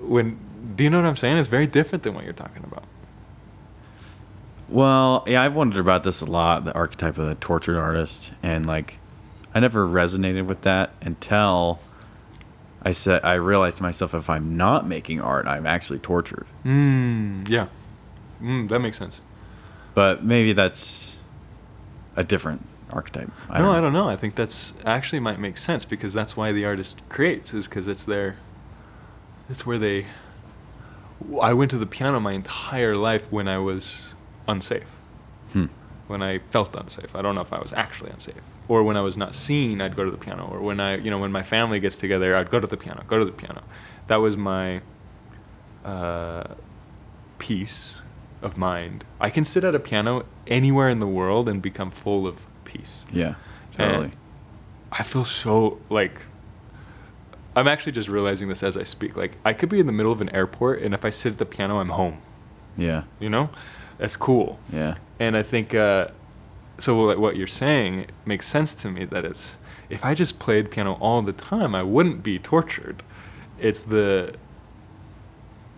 [0.00, 0.38] when.
[0.76, 1.38] Do you know what I'm saying?
[1.38, 2.84] It's very different than what you're talking about.
[4.68, 8.32] well, yeah, I've wondered about this a lot the archetype of the tortured artist.
[8.42, 8.98] And like,
[9.54, 11.78] I never resonated with that until
[12.86, 16.46] I said, I realized to myself if I'm not making art, I'm actually tortured.
[16.64, 17.66] Mm, yeah.
[18.40, 19.20] Mm, that makes sense.
[19.94, 21.16] But maybe that's
[22.14, 23.32] a different archetype.
[23.50, 24.08] no, I don't know.
[24.08, 27.88] I think that's actually might make sense because that's why the artist creates is because
[27.88, 28.36] it's their.
[29.48, 30.06] It's where they.
[31.42, 34.00] I went to the piano my entire life when I was
[34.46, 34.86] unsafe.
[35.52, 35.66] Hmm.
[36.06, 37.16] When I felt unsafe.
[37.16, 38.42] I don't know if I was actually unsafe.
[38.68, 40.48] Or when I was not seen, I'd go to the piano.
[40.50, 43.02] Or when I, you know, when my family gets together, I'd go to the piano.
[43.06, 43.62] Go to the piano.
[44.06, 44.82] That was my
[45.84, 46.54] uh,
[47.38, 47.96] peace
[48.42, 49.04] of mind.
[49.20, 53.04] I can sit at a piano anywhere in the world and become full of peace.
[53.12, 53.34] Yeah.
[53.78, 54.12] And Totally.
[54.92, 56.22] I feel so like
[57.54, 59.16] I'm actually just realizing this as I speak.
[59.16, 61.38] Like I could be in the middle of an airport and if I sit at
[61.38, 62.20] the piano I'm home,
[62.76, 63.04] yeah.
[63.18, 63.50] you know?
[63.98, 64.58] That's cool.
[64.70, 64.96] Yeah.
[65.18, 66.08] And I think uh
[66.78, 69.56] so what what you're saying makes sense to me that it's
[69.88, 73.02] if I just played piano all the time, I wouldn't be tortured.
[73.58, 74.34] It's the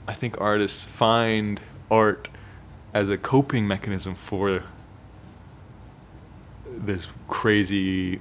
[0.06, 2.28] I think artists find art
[2.94, 4.64] as a coping mechanism for
[6.66, 8.20] this crazy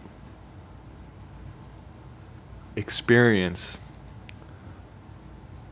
[2.76, 3.78] experience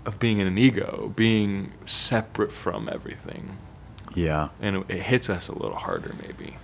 [0.05, 3.57] of being in an ego, being separate from everything.
[4.15, 4.49] Yeah.
[4.61, 6.57] And it, it hits us a little harder, maybe.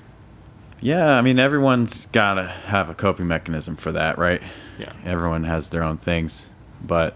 [0.83, 4.41] Yeah, I mean everyone's got to have a coping mechanism for that, right?
[4.79, 4.93] Yeah.
[5.05, 6.47] Everyone has their own things,
[6.83, 7.15] but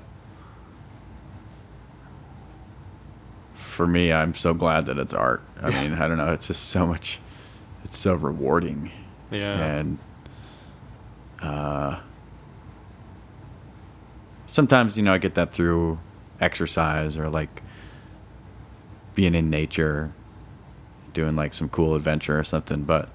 [3.56, 5.42] for me, I'm so glad that it's art.
[5.60, 7.20] I mean, I don't know, it's just so much
[7.84, 8.92] it's so rewarding.
[9.32, 9.66] Yeah.
[9.66, 9.98] And
[11.42, 12.02] uh
[14.46, 16.00] sometimes, you know, I get that through
[16.40, 17.64] exercise or like
[19.16, 20.14] being in nature,
[21.16, 23.10] doing like some cool adventure or something, but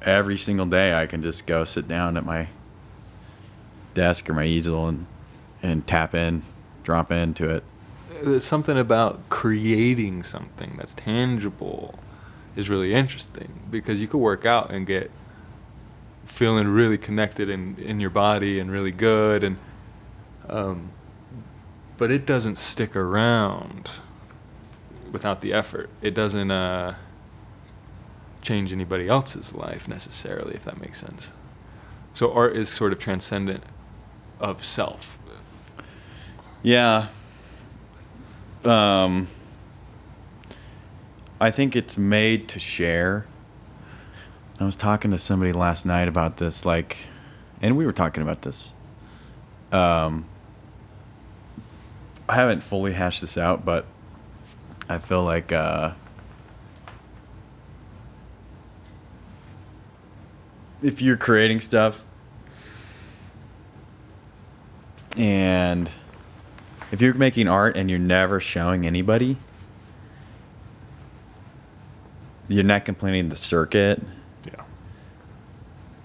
[0.00, 2.48] every single day I can just go sit down at my
[3.92, 5.06] desk or my easel and
[5.62, 6.42] and tap in,
[6.84, 7.64] drop into it.
[8.22, 11.98] There's something about creating something that's tangible
[12.54, 15.10] is really interesting because you could work out and get
[16.24, 19.56] feeling really connected in, in your body and really good and
[20.48, 20.90] um,
[21.96, 23.90] but it doesn't stick around
[25.12, 25.90] without the effort.
[26.02, 26.94] It doesn't uh,
[28.42, 31.32] change anybody else's life necessarily, if that makes sense.
[32.14, 33.62] So art is sort of transcendent
[34.40, 35.18] of self.
[36.62, 37.08] Yeah.
[38.64, 39.28] Um
[41.40, 43.26] I think it's made to share.
[44.58, 46.96] I was talking to somebody last night about this like
[47.62, 48.72] and we were talking about this.
[49.70, 50.24] Um
[52.28, 53.86] I haven't fully hashed this out, but
[54.88, 55.92] I feel like uh
[60.82, 62.04] if you're creating stuff
[65.16, 65.90] and
[66.90, 69.36] if you're making art and you're never showing anybody,
[72.46, 74.00] you're not completing the circuit.
[74.44, 74.62] Yeah.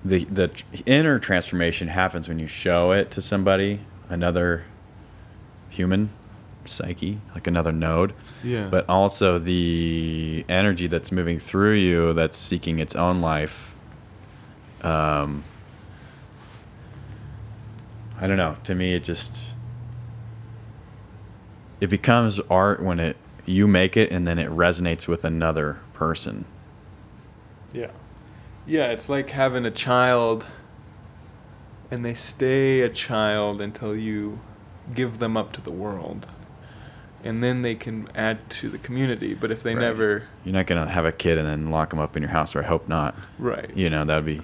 [0.03, 4.65] The the inner transformation happens when you show it to somebody, another
[5.69, 6.09] human
[6.65, 8.13] psyche, like another node.
[8.43, 8.67] Yeah.
[8.69, 13.75] But also the energy that's moving through you that's seeking its own life.
[14.81, 15.43] Um
[18.19, 18.57] I don't know.
[18.63, 19.53] To me, it just
[21.81, 26.45] it becomes art when it you make it and then it resonates with another person.
[27.73, 27.91] Yeah.
[28.65, 30.45] Yeah, it's like having a child
[31.91, 34.39] and they stay a child until you
[34.93, 36.25] give them up to the world.
[37.23, 39.33] And then they can add to the community.
[39.33, 39.81] But if they Right.
[39.81, 40.23] never.
[40.43, 42.59] You're not gonna have a kid and then lock them up in your house, or
[42.63, 43.15] I hope not.
[43.39, 43.69] Right.
[43.75, 44.41] You know that would be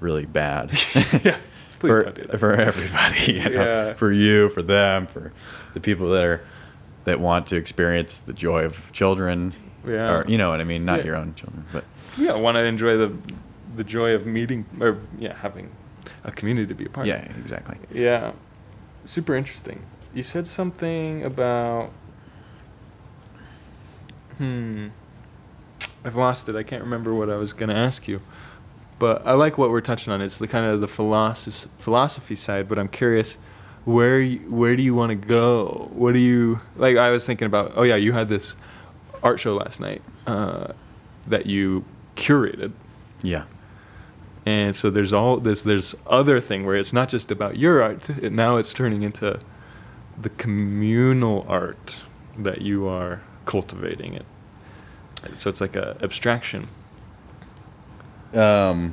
[0.00, 0.70] really bad.
[1.24, 1.36] yeah.
[1.78, 2.38] Please for, don't do that.
[2.40, 3.32] for everybody.
[3.34, 3.64] You know?
[3.64, 3.94] Yeah.
[3.94, 5.32] For you, for them, for
[5.74, 6.40] the people that are
[7.04, 9.52] that want to experience the joy of children.
[9.86, 10.12] Yeah.
[10.16, 10.84] Or you know what I mean?
[10.84, 11.04] Not Yeah.
[11.06, 11.84] your own children, but
[12.16, 13.12] Yeah, want to enjoy the
[13.74, 15.68] the joy of meeting or yeah, having
[16.24, 17.08] a community to be a part of.
[17.08, 17.36] yeah, of.
[17.38, 17.76] exactly.
[17.92, 18.32] Yeah.
[19.04, 19.80] Super interesting.
[20.16, 21.92] You said something about
[24.38, 24.88] Hmm.
[26.06, 26.56] I've lost it.
[26.56, 28.22] I can't remember what I was going to ask you.
[28.98, 30.22] But I like what we're touching on.
[30.22, 33.36] It's the kind of the philosophy philosophy side, but I'm curious
[33.84, 35.90] where you, where do you want to go?
[35.92, 38.56] What do you like I was thinking about Oh yeah, you had this
[39.22, 40.68] art show last night uh,
[41.26, 42.72] that you curated.
[43.22, 43.44] Yeah.
[44.46, 48.08] And so there's all this there's other thing where it's not just about your art.
[48.08, 49.38] It, now it's turning into
[50.20, 52.02] the communal art
[52.38, 54.24] that you are cultivating it.
[55.34, 56.68] So it's like a abstraction.
[58.34, 58.92] Um,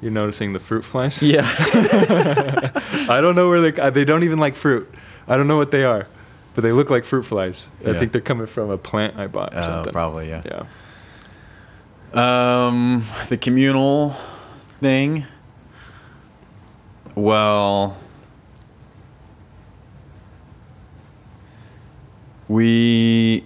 [0.00, 1.20] You're noticing the fruit flies?
[1.22, 1.42] yeah.
[3.08, 4.88] I don't know where they uh, they don't even like fruit.
[5.26, 6.06] I don't know what they are,
[6.54, 7.68] but they look like fruit flies.
[7.84, 9.92] I think they're coming from a plant I bought or Oh, something.
[9.92, 10.42] probably, yeah.
[12.14, 12.66] Yeah.
[12.66, 14.14] Um, the communal
[14.80, 15.26] thing.
[17.14, 17.96] Well,
[22.48, 23.44] we.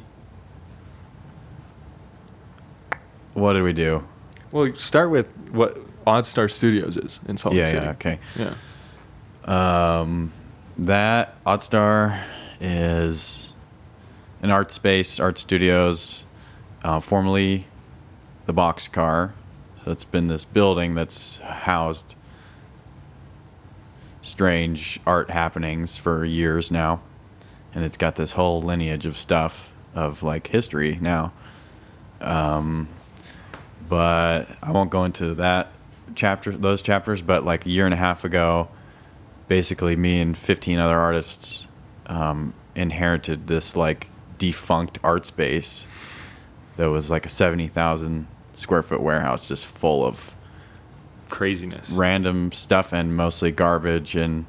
[3.34, 4.04] What did we do?
[4.50, 7.84] Well, start with what OddStar Studios is in Salt Lake yeah, City.
[7.84, 8.18] yeah, okay.
[8.36, 10.00] Yeah.
[10.00, 10.32] Um,
[10.76, 12.22] that Oddstar
[12.60, 13.52] is
[14.42, 16.24] an art space, art studios,
[16.84, 17.66] uh, formerly
[18.46, 19.32] the Boxcar.
[19.84, 22.14] So it's been this building that's housed
[24.20, 27.00] strange art happenings for years now,
[27.74, 31.32] and it's got this whole lineage of stuff of like history now.
[32.20, 32.88] Um,
[33.88, 35.68] but I won't go into that
[36.14, 37.22] chapter, those chapters.
[37.22, 38.68] But like a year and a half ago,
[39.48, 41.66] basically me and 15 other artists
[42.06, 44.08] um, inherited this like
[44.38, 45.86] defunct art space
[46.76, 50.34] that was like a 70,000 square foot warehouse just full of
[51.28, 51.90] Craziness.
[51.90, 54.46] random stuff and mostly garbage and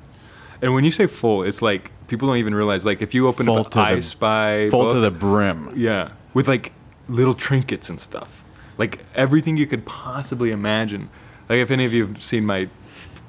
[0.61, 2.85] And when you say full, it's like people don't even realize.
[2.85, 5.73] Like if you open Full up an the- I Spy full to the brim.
[5.75, 6.71] Yeah, with like
[7.07, 8.45] little trinkets and stuff,
[8.77, 11.09] like everything you could possibly imagine.
[11.49, 12.69] Like if any of you have seen my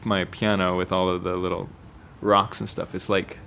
[0.05, 1.69] my piano with all of the little
[2.21, 3.39] rocks and stuff, it's like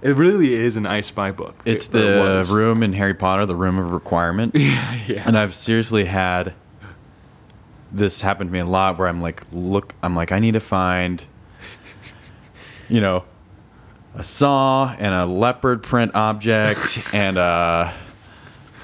[0.00, 1.62] it really is an I Spy book.
[1.64, 2.50] It's It- the was.
[2.50, 4.54] room in Harry Potter, the room of requirement.
[4.56, 5.22] yeah, yeah.
[5.26, 6.54] And I've seriously had
[7.92, 10.60] this happen to me a lot where I'm like, look, I'm like, I need to
[10.60, 11.24] find,
[12.88, 13.24] you know,
[14.14, 17.94] a saw and a leopard print object and a,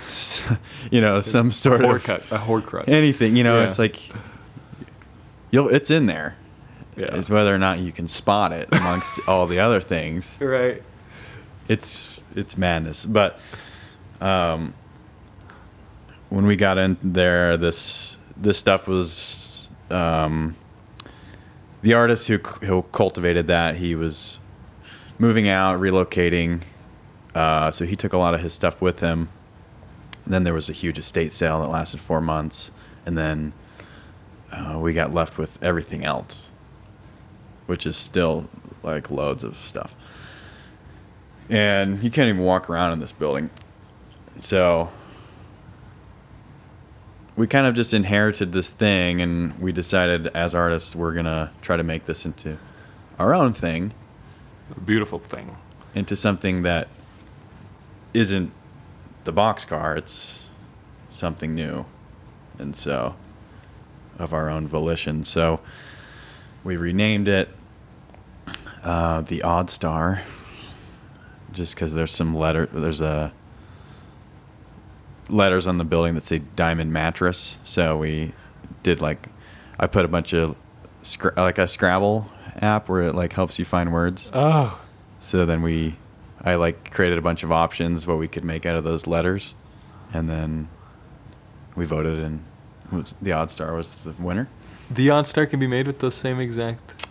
[0.03, 0.43] s-
[0.91, 2.89] you know, some sort horde of cut, a horde crutch.
[2.89, 3.37] anything.
[3.37, 3.69] You know, Yeah.
[3.69, 4.01] it's like,
[5.51, 6.37] you'll, it's in there.
[6.97, 7.15] Yeah.
[7.15, 10.83] It's whether or not you can spot it amongst all the other things right.
[11.69, 13.07] it's it's madness.
[13.07, 13.39] But
[14.21, 14.75] um,
[16.29, 20.57] when we got in there, this this stuff was um,
[21.83, 23.77] the artist who who cultivated that.
[23.77, 24.41] He was
[25.19, 26.63] moving out, relocating,
[27.35, 29.29] uh, so he took a lot of his stuff with him.
[30.25, 32.71] And then there was a huge estate sale that lasted four months,
[33.07, 33.53] and then
[34.53, 36.53] uh, we got left with everything else,
[37.67, 38.49] which is still
[38.83, 39.95] like loads of stuff
[41.51, 43.51] and you can't even walk around in this building.
[44.39, 44.91] So
[47.37, 51.77] we kind of just inherited this thing, and we decided as artists we're gonna try
[51.77, 52.59] to make this into
[53.19, 53.93] our own thing,
[54.77, 55.57] A beautiful thing.
[55.95, 56.89] into something that
[58.15, 58.53] isn't
[59.25, 59.97] the boxcar.
[59.97, 60.49] It's
[61.11, 61.87] something new,
[62.59, 63.17] and so
[64.19, 65.25] of our own volition.
[65.25, 65.61] So
[66.65, 67.49] we renamed it
[68.83, 70.23] uh, the Odd Star
[71.53, 73.33] just because there's some letter there's a
[75.29, 78.33] letters on the building that say diamond mattress so we
[78.83, 79.29] did like
[79.79, 80.55] i put a bunch of
[81.37, 82.31] like a scrabble
[82.63, 84.81] app where it like helps you find words Oh,
[85.21, 85.97] so then we
[86.43, 89.55] i like created a bunch of options what we could make out of those letters
[90.13, 90.69] and then
[91.77, 92.43] we voted and
[92.93, 94.49] was, the odd star was the winner
[94.91, 97.07] the odd star can be made with the same exact.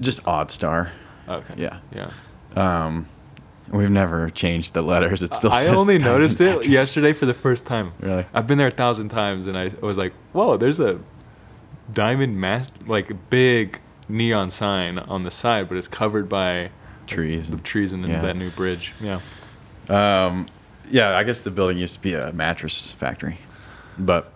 [0.00, 0.92] just odd star
[1.28, 1.54] Okay.
[1.56, 1.78] Yeah.
[1.94, 2.10] Yeah.
[2.56, 3.06] um
[3.70, 7.64] we've never changed the letters it still I only noticed it yesterday for the first
[7.64, 7.92] time.
[8.00, 8.26] Really?
[8.34, 10.98] I've been there a thousand times, and I was like, "Whoa, there's a
[11.92, 16.70] diamond mass, like a big neon sign on the side, but it's covered by
[17.06, 18.22] trees the trees and Yeah.
[18.22, 19.20] that new bridge." Yeah.
[19.88, 20.46] Um,
[20.90, 23.38] yeah, I guess the building used to be a mattress factory,
[23.98, 24.32] but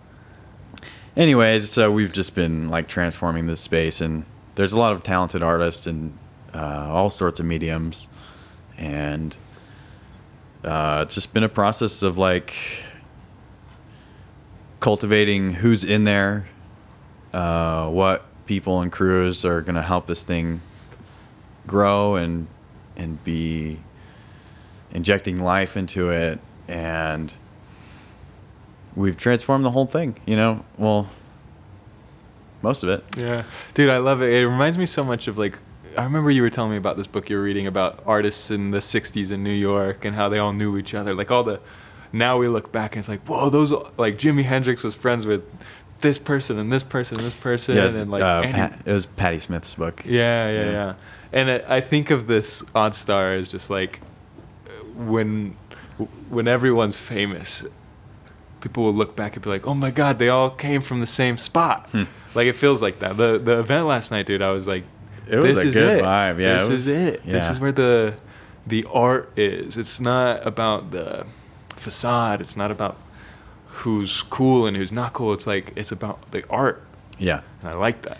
[1.15, 4.25] anyways, so we've just been like transforming this space, and
[4.55, 6.17] there's a lot of talented artists and
[6.53, 8.07] uh, all sorts of mediums,
[8.77, 9.37] and
[10.63, 12.55] uh, it's just been a process of like
[14.79, 16.47] cultivating who's in there,
[17.33, 20.61] uh, what people and crews are going to help this thing
[21.67, 22.47] grow and
[22.95, 23.79] and be
[24.91, 27.33] injecting life into it and
[28.95, 31.09] we've transformed the whole thing you know well
[32.61, 33.43] most of it Yeah,
[33.75, 34.33] dude, I love it.
[34.33, 35.59] It reminds me so much of like
[35.95, 38.71] I remember you were telling me about this book you were reading about artists in
[38.71, 41.13] the '60s in New York and how they all knew each other.
[41.13, 41.59] Like all the
[42.11, 45.43] now we look back and it's like, whoa, those like Jimi Hendrix was friends with
[46.01, 49.05] this person and this person and this person yeah, and like uh, Pat, it was
[49.05, 50.71] Patti Smith's book Yeah, yeah, Yeah.
[50.71, 50.93] yeah.
[51.33, 53.99] And I I think of this odd star as just like
[54.95, 55.55] when
[56.29, 57.63] when everyone's famous,
[58.61, 61.07] people will look back and be like, "Oh my God, they all came from the
[61.07, 62.03] same spot." Hmm.
[62.35, 63.17] Like it feels like that.
[63.17, 64.41] The the event last night, dude.
[64.41, 64.83] I was like,
[65.27, 66.03] It was "This is it.
[66.03, 67.25] vibe, yeah, this it was- is it.
[67.25, 68.13] This is where the
[68.65, 69.77] the art is.
[69.77, 71.25] It's not about the
[71.75, 72.41] facade.
[72.41, 72.97] It's not about
[73.77, 75.33] who's cool and who's not cool.
[75.33, 76.83] It's like it's about the art,
[77.19, 78.17] yeah and I like that.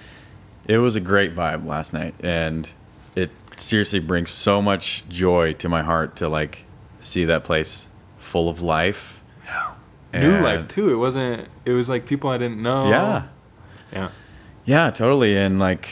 [0.68, 2.70] it was a great vibe last night and
[3.16, 6.64] it seriously brings so much joy to my heart to like
[6.99, 7.88] see that place
[8.20, 9.24] full of life
[10.14, 10.89] New And- life too.
[10.91, 11.47] It wasn't.
[11.66, 12.89] It was like people I didn't know.
[12.89, 13.24] yeah
[13.91, 14.10] Yeah.
[14.66, 15.38] Yeah, totally.
[15.38, 15.89] And like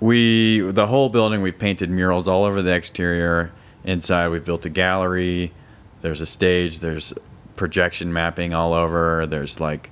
[0.00, 3.52] we the whole building we've painted murals all over the exterior
[3.84, 5.52] inside we've built a gallery.
[6.00, 6.80] There's a stage.
[6.80, 7.12] There's
[7.58, 9.26] projection mapping all over.
[9.26, 9.90] There's like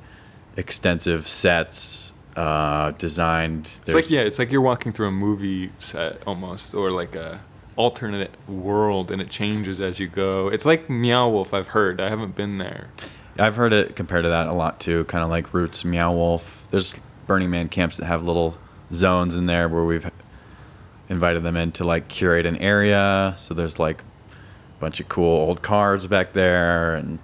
[0.57, 3.81] extensive sets uh, designed.
[3.83, 7.45] It's like yeah, it's like you're walking through a movie set almost, or like a
[7.77, 10.49] alternate world, and it changes as you go.
[10.49, 11.53] It's like Meow Wolf.
[11.53, 12.01] I've heard.
[12.01, 12.89] I haven't been there.
[13.39, 15.05] I've heard it compared to that a lot too.
[15.05, 16.67] Kind of like Roots, Meow Wolf.
[16.71, 18.57] There's Burning Man camps that have little
[18.93, 20.11] zones in there where we've
[21.09, 23.35] invited them in to like curate an area.
[23.37, 27.19] So there's like a bunch of cool old cars back there, and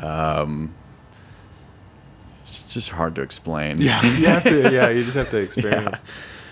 [0.00, 0.74] um,
[2.44, 3.80] it's just hard to explain.
[3.80, 4.72] Yeah, you have to.
[4.72, 5.98] Yeah, you just have to experience.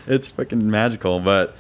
[0.07, 0.14] Yeah.
[0.14, 1.57] It's fucking magical, but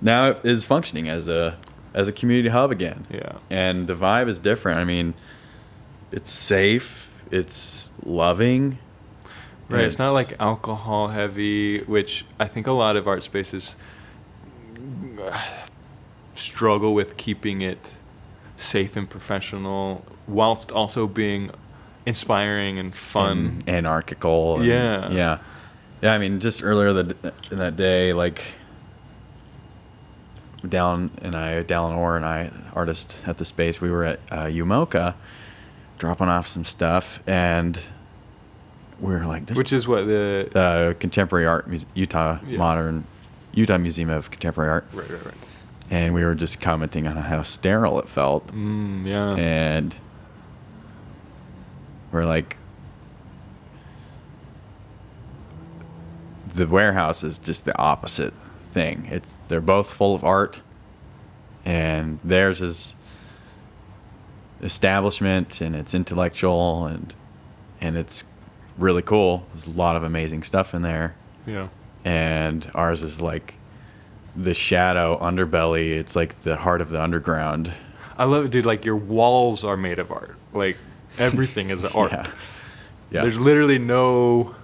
[0.00, 1.58] now it is functioning as a
[1.94, 3.06] as a community hub again.
[3.10, 3.38] Yeah.
[3.50, 4.78] And the vibe is different.
[4.78, 5.14] I mean,
[6.10, 8.78] it's safe, it's loving.
[9.68, 9.84] Right.
[9.84, 13.74] It's, not like alcohol heavy, which I think a lot of art spaces
[16.34, 17.78] struggle with keeping it
[18.62, 21.50] safe and professional whilst also being
[22.06, 23.62] inspiring and fun.
[23.66, 24.56] and anarchical.
[24.56, 25.10] and- Yeah.
[25.10, 25.38] Yeah.
[26.02, 28.42] Yeah, I mean, just earlier that in that day, like
[30.64, 34.46] Dallin and I, Dallin Orr and I, artist at the space, we were at uh,
[34.46, 35.14] UMOCA,
[35.98, 37.78] dropping off some stuff, and
[39.00, 42.58] we are like, this which is what the uh, contemporary art, Muse- Utah Yeah.
[42.58, 43.04] Modern,
[43.52, 45.34] Utah Museum of Contemporary Art, right, right, right.
[45.92, 49.34] And we were just commenting on how sterile it felt, Mm, yeah.
[49.36, 49.94] and
[52.10, 52.56] we're like,
[56.54, 58.34] the warehouse is just the opposite
[58.70, 59.06] thing.
[59.10, 60.60] It's they're both full of art,
[61.64, 62.94] and theirs is
[64.62, 67.14] establishment and it's intellectual and
[67.80, 68.24] and it's
[68.78, 69.46] really cool.
[69.52, 71.14] There's a lot of amazing stuff in there,
[71.46, 71.68] yeah.
[72.04, 73.54] and ours is like
[74.36, 75.90] the shadow underbelly.
[75.92, 77.72] It's like the heart of the underground.
[78.16, 78.66] I love it, dude.
[78.66, 80.36] Like your walls are made of art.
[80.52, 80.76] Like
[81.18, 82.12] everything is art.
[82.12, 82.26] Yeah.
[83.10, 83.22] Yeah.
[83.22, 84.54] There's literally no.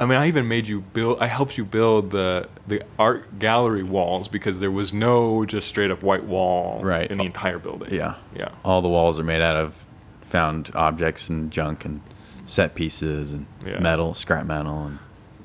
[0.00, 1.20] I mean, I even made you build.
[1.20, 5.90] I helped you build the the art gallery walls because there was no just straight
[5.90, 7.10] up white wall Right.
[7.10, 7.94] in the entire building.
[7.94, 8.16] Yeah.
[8.34, 8.48] Yeah.
[8.64, 9.84] All the walls are made out of
[10.26, 12.00] found objects and junk and
[12.46, 13.78] set pieces and Yeah.
[13.78, 14.98] metal, scrap metal, and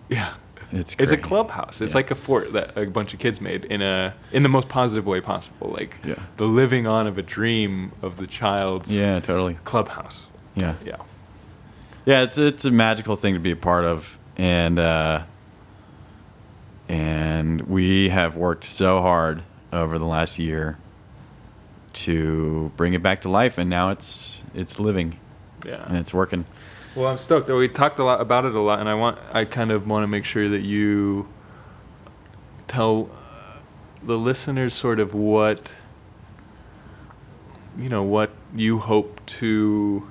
[0.10, 0.34] Yeah.
[0.72, 1.80] It's It's a clubhouse.
[1.82, 1.98] It's Yeah.
[1.98, 5.06] like a fort that a bunch of kids made in a in the most positive
[5.06, 5.70] way possible.
[5.78, 6.16] Like Yeah.
[6.38, 9.58] the living on of a dream of the child's Yeah, totally.
[9.64, 10.26] clubhouse.
[10.56, 10.74] Yeah.
[10.86, 10.96] Yeah.
[12.06, 15.22] Yeah, it's it's a magical thing to be a part of, and uh,
[16.90, 19.44] and we have worked so hard
[19.74, 20.78] over the last year
[21.94, 25.20] to bring it back to life, and now it's it's living
[25.66, 25.84] Yeah.
[25.88, 26.46] and it's working.
[26.98, 27.48] Well, I'm stoked.
[27.48, 30.02] We talked a lot about it a lot, and I want I kind of want
[30.02, 31.28] to make sure that you
[32.68, 33.12] tell
[34.02, 35.74] the listeners sort of what
[37.78, 40.10] you know what you hope to.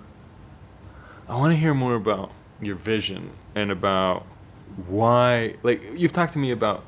[1.29, 2.31] I want to hear more about
[2.61, 4.25] your vision and about
[4.87, 5.57] why.
[5.65, 6.85] Like you've talked to me about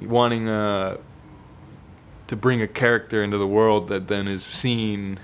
[0.00, 0.96] wanting uh,
[2.28, 5.20] to bring a character into the world that then is seen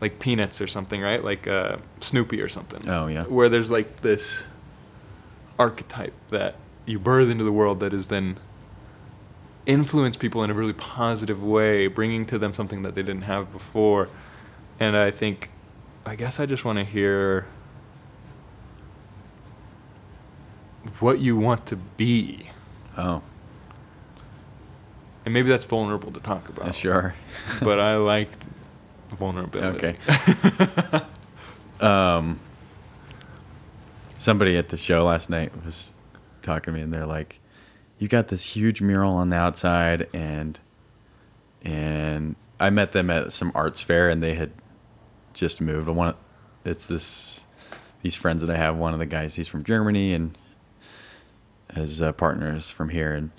[0.00, 1.22] like Peanuts or something, right?
[1.22, 2.88] Like uh, Snoopy or something.
[2.88, 3.24] Oh, yeah.
[3.24, 4.42] Where there's like this
[5.58, 8.38] archetype that you birth into the world that is then
[9.66, 13.52] influence people in a really positive way, bringing to them something that they didn't have
[13.52, 14.08] before.
[14.80, 15.50] And I think,
[16.06, 17.46] I guess I just want to hear
[20.98, 22.50] what you want to be.
[22.96, 23.22] Oh,
[25.24, 26.74] And maybe that's vulnerable to talk about.
[26.74, 27.14] sure.
[27.62, 28.30] but I like
[29.16, 29.96] vulnerability.
[29.96, 31.02] Okay.
[31.80, 32.40] um,
[34.16, 35.94] somebody at the show last night was
[36.42, 37.40] talking to me, and they're like,
[37.98, 40.58] "You got this huge mural on the outside," and
[41.62, 44.52] and I met them at some arts fair, and they had
[45.32, 45.88] just moved.
[45.88, 46.16] Want
[46.64, 47.44] it's this
[48.02, 48.76] these friends that I have.
[48.76, 50.36] One of the guys, he's from Germany, and
[51.74, 53.30] his uh, partners from here, and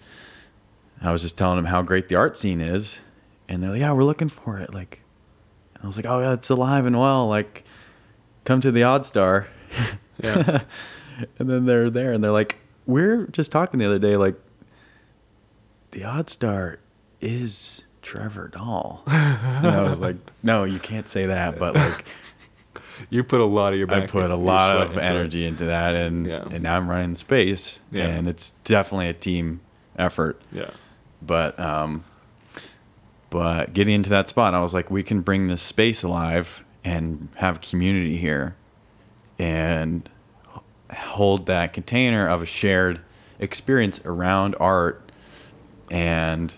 [1.02, 3.00] I was just telling them how great the art scene is,
[3.48, 5.04] and they're like, "Yeah, we're looking for it." Like,
[5.82, 7.28] and I was like, "Oh yeah, it's alive and well.
[7.28, 7.64] Like,
[8.46, 9.48] come to the Odd Star."
[10.22, 10.62] Yeah.
[11.40, 14.16] and then they're there, and they're like, "We're just talking the other day.
[14.16, 14.36] Like,
[15.92, 16.80] the Odd Star
[17.20, 22.06] is Trevor Dahl." and I was like, "No, you can't say that." But like,
[23.10, 25.96] You put a lot of your I put a lot of into energy into that,
[25.96, 26.44] and Yeah.
[26.52, 28.06] and now I'm running space, Yeah.
[28.06, 29.62] and it's definitely a team
[29.98, 30.70] effort Yeah.
[31.22, 32.04] but um
[33.32, 37.30] but getting into that spot i was like we can bring this space alive and
[37.38, 38.56] have community here
[39.40, 40.08] and
[40.94, 43.02] hold that container of a shared
[43.40, 45.12] experience around art
[45.90, 46.54] and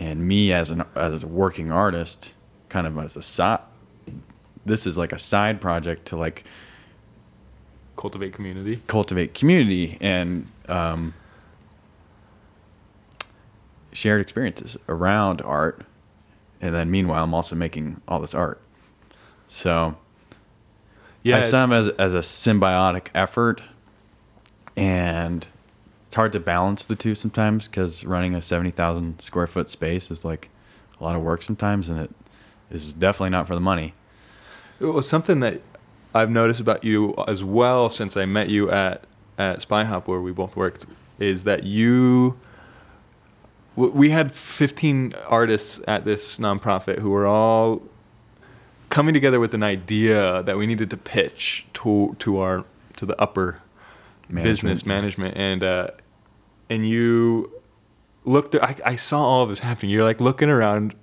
[0.00, 2.34] and me as an as a working artist,
[2.68, 3.60] kind of as a side.
[4.64, 6.44] This is like a side project to like
[7.96, 8.80] Cultivate community.
[8.86, 11.12] cultivate community and um,
[13.92, 15.84] shared experiences around art.
[16.60, 18.60] And then meanwhile, I'm also making all this art.
[19.48, 19.96] So
[21.22, 23.62] Yeah, I saw them as, as a symbiotic effort.
[24.76, 25.46] And
[26.06, 30.24] it's hard to balance the two sometimes because running a 70,000 square foot space is
[30.24, 30.48] like
[31.00, 31.88] a lot of work sometimes.
[31.88, 32.10] And it
[32.70, 33.94] is definitely not for the money.
[34.80, 35.60] It was something that
[36.14, 39.04] I've noticed about you as well since I met you at
[39.38, 40.84] at Spy Hop where we both worked
[41.18, 42.38] is that you
[43.88, 47.82] we had 15 artists at this nonprofit who were all
[48.88, 52.64] coming together with an idea that we needed to pitch to to our
[52.96, 53.60] to the upper
[54.28, 55.36] business management.
[55.36, 55.88] And uh
[56.68, 57.52] and you
[58.24, 59.90] looked I, I saw all of this happening.
[59.90, 60.94] You're like looking around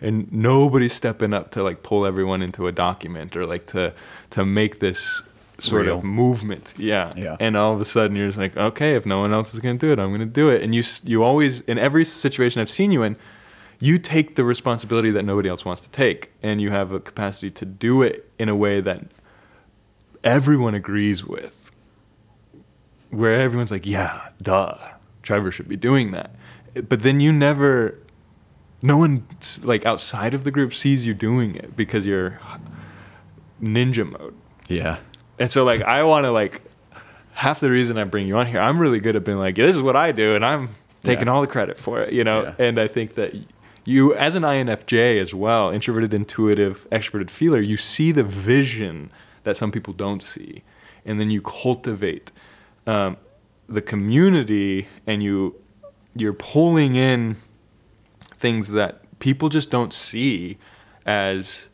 [0.00, 3.94] and nobody's stepping up to like pull everyone into a document or like to
[4.30, 5.22] to make this
[5.58, 5.98] sort Real.
[5.98, 6.74] of movement.
[6.78, 7.12] Yeah.
[7.16, 7.36] Yeah.
[7.40, 9.76] and all of a sudden you're just like okay if no one else is going
[9.78, 10.62] to do it i'm going to do it.
[10.62, 13.16] And you you always in every situation i've seen you in
[13.80, 16.32] you take the responsibility that nobody else wants to take.
[16.42, 19.04] And you have a capacity to do it in a way that
[20.24, 21.70] everyone agrees with.
[23.10, 24.76] Where everyone's like yeah duh
[25.22, 26.34] trevor should be doing that.
[26.88, 27.98] But then you never
[28.82, 29.26] no one
[29.62, 32.38] like outside of the group sees you doing it because you're
[33.62, 34.34] ninja mode.
[34.68, 34.98] Yeah.
[35.38, 36.62] And so like I want to like
[37.32, 39.76] half the reason I bring you on here, I'm really good at being like, this
[39.76, 40.70] is what I do, and I'm
[41.04, 41.32] taking Yeah.
[41.34, 42.42] all the credit for it, you know.
[42.42, 42.54] Yeah.
[42.66, 43.34] And I think that
[43.84, 49.10] you, as an INFJ as well, introverted, intuitive, extroverted feeler, you see the vision
[49.44, 50.62] that some people don't see,
[51.06, 52.30] and then you cultivate
[52.86, 53.16] um,
[53.68, 55.54] the community, and you
[56.16, 57.36] you're pulling in
[58.36, 60.58] things that people just don't see
[61.06, 61.68] as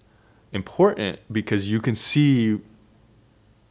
[0.53, 2.61] important because you can see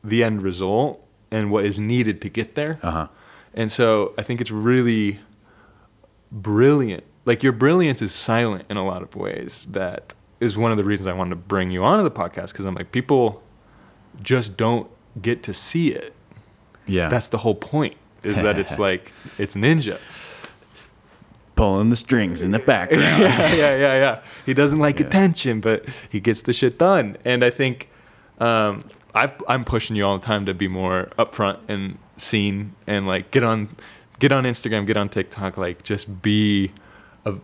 [0.04, 2.80] the end result and what is needed to get there.
[2.84, 3.08] Uh huh.
[3.54, 5.20] And so I think it's really
[6.32, 7.04] brilliant.
[7.26, 9.68] Like your brilliance is silent in a lot of ways.
[9.72, 12.66] That is one of the reasons I wanted to bring you onto the podcast because
[12.66, 13.42] I'm like people
[14.22, 14.90] just don't
[15.22, 16.14] get to see it.
[16.86, 17.08] Yeah.
[17.08, 17.96] That's the whole point.
[18.24, 20.00] Is that it's like it's ninja.
[21.56, 23.04] pulling the strings in the background.
[23.22, 24.22] yeah, yeah, yeah, yeah.
[24.46, 25.06] He doesn't like Yeah.
[25.08, 27.16] attention, but he gets the shit done.
[27.24, 27.90] And I think
[28.40, 28.86] um,
[29.16, 33.32] I've, I'm pushing you all the time to be more upfront and seen, and like
[33.32, 33.76] get on,
[34.20, 36.72] get on Instagram, get on TikTok, like just be
[37.26, 37.36] a,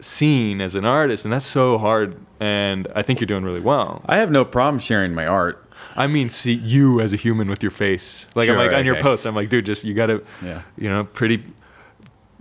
[0.00, 2.20] seen as an artist, and that's so hard.
[2.40, 4.02] And I think you're doing really well.
[4.06, 5.62] I have no problem sharing my art.
[5.94, 8.26] I mean, see you as a human with your face.
[8.34, 9.02] Like I'm Sure, like on your okay.
[9.02, 10.62] posts, I'm like, dude, just you gotta, Yeah.
[10.76, 11.44] you know, pretty.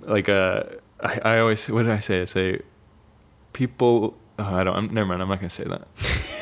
[0.01, 0.63] Like uh,
[1.01, 2.21] I, I always what did I say?
[2.21, 2.59] I say,
[3.53, 4.15] people.
[4.37, 4.75] Oh, I don't.
[4.75, 5.21] I'm, never mind.
[5.21, 5.87] I'm not gonna say that.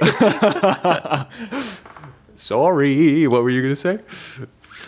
[2.36, 3.26] Sorry.
[3.26, 3.98] What were you gonna say?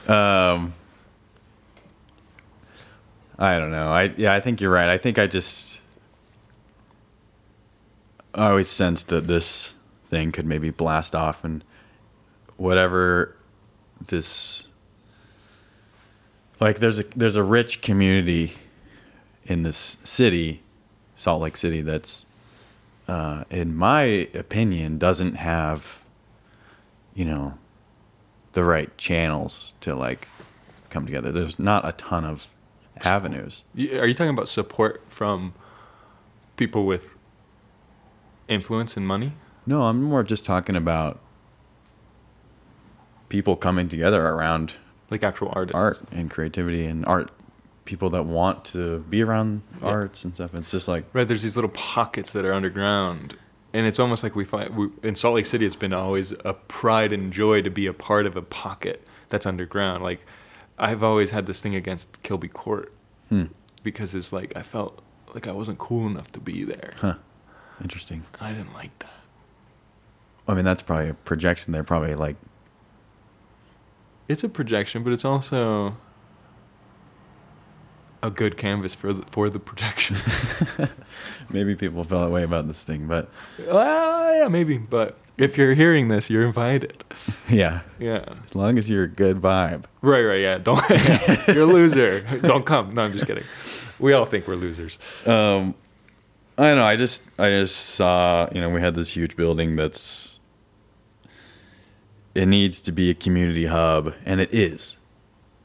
[0.08, 0.74] Um,
[3.38, 3.88] I don't know.
[3.88, 4.88] I yeah, I think you're right.
[4.88, 5.80] I think I just
[8.34, 9.74] I always sensed that this
[10.08, 11.64] thing could maybe blast off and
[12.56, 13.36] whatever
[14.06, 14.66] this
[16.60, 18.54] like there's a there's a rich community
[19.44, 20.62] in this city,
[21.14, 22.25] Salt Lake City that's
[23.08, 24.02] uh, in my
[24.34, 26.02] opinion doesn't have
[27.14, 27.58] you know
[28.52, 30.28] the right channels to like
[30.90, 31.30] come together.
[31.32, 32.46] There's not a ton of
[33.04, 33.64] avenues.
[33.76, 35.52] Are you talking about support from
[36.56, 37.14] people with
[38.48, 39.32] influence and money?
[39.66, 41.18] No, I'm more just talking about
[43.28, 44.74] people coming together around
[45.10, 45.74] Like actual artists?
[45.74, 47.30] art and creativity and art.
[47.86, 49.88] People that want to be around Yeah.
[49.88, 50.54] arts and stuff.
[50.54, 53.36] It's just like Right, there's these little pockets that are underground,
[53.72, 55.64] and it's almost like we find we, in Salt Lake City.
[55.64, 59.46] It's been always a pride and joy to be a part of a pocket that's
[59.46, 60.02] underground.
[60.02, 60.20] Like
[60.78, 62.92] I've always had this thing against Kilby Court
[63.30, 63.44] hmm,
[63.82, 65.00] because it's like I felt
[65.32, 66.92] like I wasn't cool enough to be there.
[67.00, 67.14] huh,
[67.82, 68.24] interesting.
[68.40, 69.12] I didn't like that.
[70.48, 71.72] I mean, that's probably a projection.
[71.72, 72.36] They're probably like,
[74.28, 75.96] It's a projection, but it's also
[78.26, 80.16] a good canvas for the, for the projection.
[81.50, 83.28] maybe people feel that way about this thing, but
[83.66, 84.78] well, yeah, maybe.
[84.78, 87.04] But if you're hearing this, you're invited.
[87.48, 88.24] yeah, Yeah.
[88.44, 89.84] as long as you're a good vibe.
[90.02, 90.58] Right, right, yeah.
[90.58, 90.82] Don't
[91.48, 92.20] you're a loser.
[92.40, 92.90] Don't come.
[92.90, 93.44] No, I'm just kidding.
[93.98, 94.98] We all think we're losers.
[95.26, 95.74] Um,
[96.58, 96.84] I don't know.
[96.84, 100.38] I just I just saw you know we had this huge building that's
[102.34, 104.98] it needs to be a community hub, and it is.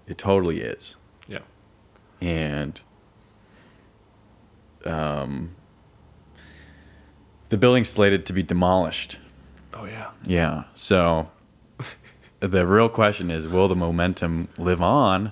[0.07, 0.95] It totally is.
[2.21, 2.81] And
[4.85, 5.55] um,
[7.49, 9.19] the building's slated to be demolished.
[9.73, 10.11] Oh yeah.
[10.25, 10.63] Yeah.
[10.73, 11.29] So
[12.39, 15.31] the real question is will the momentum live on?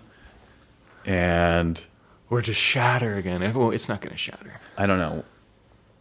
[1.06, 1.82] And
[2.30, 3.42] Or just shatter again.
[3.54, 4.60] Well, it's not going to shatter.
[4.78, 5.24] I don't know.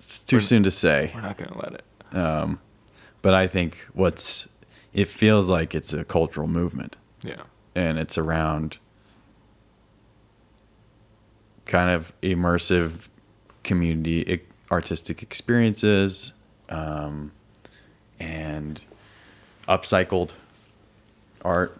[0.01, 1.13] It's too We're- soon to say.
[1.15, 2.17] We're not going to let it.
[2.17, 2.61] Um,
[3.23, 4.49] but I think what's
[4.93, 7.43] it feels like it's a cultural movement Yeah.
[7.75, 8.79] and it's around
[11.69, 13.09] kind of immersive
[13.63, 14.41] community
[14.73, 16.33] artistic experiences
[16.71, 17.31] um,
[18.19, 18.81] and
[19.69, 20.31] upcycled
[21.45, 21.79] art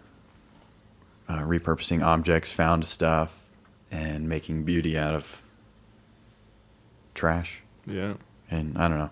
[1.27, 3.35] uh, repurposing objects found stuff
[3.91, 5.41] and making beauty out of
[7.13, 8.13] trash Yeah.
[8.49, 9.11] and I don't know.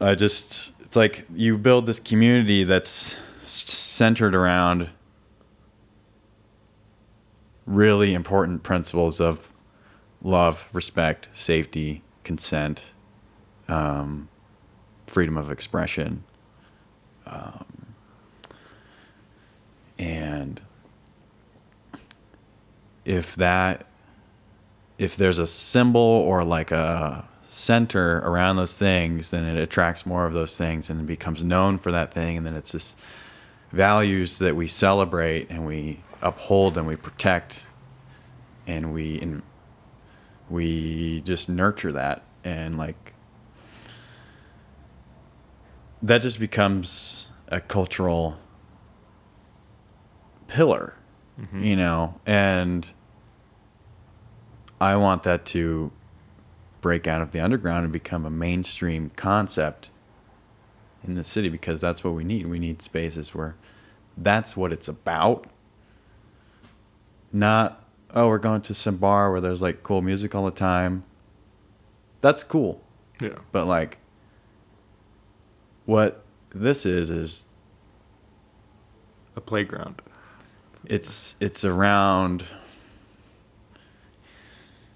[0.00, 4.88] I just it's like you build this community that's centered around
[7.70, 9.52] really important principles of
[10.22, 12.84] love, respect, safety, consent,
[13.68, 14.28] um,
[15.06, 16.24] freedom of expression,
[17.26, 17.64] um,
[19.98, 20.62] and
[23.04, 23.86] if that
[24.98, 30.26] if there's a symbol or like a center around those things, then it attracts more
[30.26, 32.36] of those things and it becomes known for that thing.
[32.36, 32.98] And then it's just
[33.72, 37.64] values that we celebrate and we uphold and we protect
[38.66, 39.42] and we and
[40.48, 43.14] we just nurture that and like
[46.02, 48.36] that just becomes a cultural
[50.48, 50.94] pillar
[51.40, 51.64] Mhm.
[51.64, 52.92] you know and
[54.80, 55.92] I want that to
[56.80, 59.90] break out of the underground and become a mainstream concept
[61.04, 62.46] in the city because that's what we need.
[62.46, 63.56] We need spaces where
[64.16, 65.46] that's what it's about.
[67.32, 71.04] Not, oh, we're going to some bar where there's like cool music all the time.
[72.20, 72.82] That's cool.
[73.20, 73.38] Yeah.
[73.52, 73.98] But like
[75.86, 76.24] what
[76.54, 77.46] this is is
[79.36, 80.02] A playground.
[80.84, 82.44] it's it's around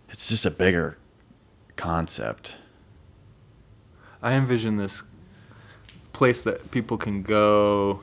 [0.09, 0.97] it's just a bigger
[1.77, 2.57] concept.
[4.23, 5.03] I envision this
[6.13, 8.01] place that people can go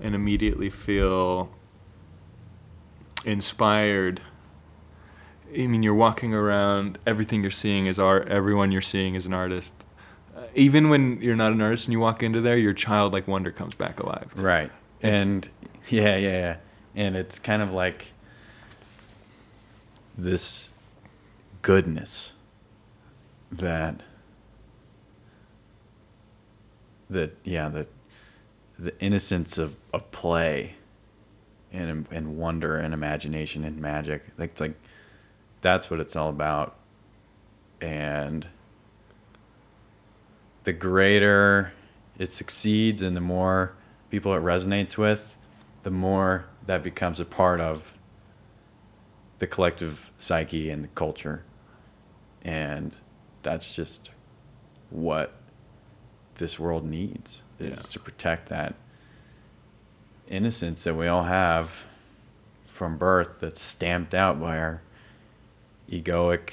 [0.00, 1.50] and immediately feel
[3.26, 4.22] inspired.
[5.54, 9.34] I mean, you're walking around, everything you're seeing is art, everyone you're seeing is an
[9.34, 9.74] artist.
[10.36, 13.50] Uh, even when you're not an artist and you walk into there, your childlike wonder
[13.50, 14.32] comes back alive.
[14.36, 14.70] Right.
[15.00, 15.48] It's- and
[15.88, 16.56] yeah, yeah, yeah.
[16.94, 18.12] And it's kind of like
[20.16, 20.70] this
[21.62, 22.32] goodness
[23.52, 24.02] that
[27.10, 27.88] that yeah, that
[28.78, 30.74] the innocence of, of play
[31.72, 34.24] and and wonder and imagination and magic.
[34.38, 34.74] Like it's like
[35.60, 36.76] that's what it's all about.
[37.80, 38.48] And
[40.64, 41.72] the greater
[42.18, 43.74] it succeeds and the more
[44.10, 45.36] people it resonates with,
[45.82, 47.96] the more that becomes a part of
[49.38, 51.42] the collective psyche and the culture.
[52.42, 52.96] And
[53.42, 54.10] that's just
[54.90, 55.34] what
[56.36, 57.76] this world needs is Yeah.
[57.76, 58.74] to protect that
[60.28, 61.86] innocence that we all have
[62.66, 64.82] from birth that's stamped out by our
[65.90, 66.50] egoic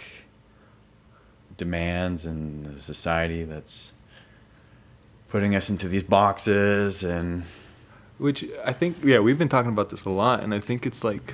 [1.57, 3.93] demands and the society that's
[5.29, 7.43] putting us into these boxes and
[8.19, 11.03] Which I think, yeah, we've been talking about this a lot, and I think it's
[11.03, 11.33] like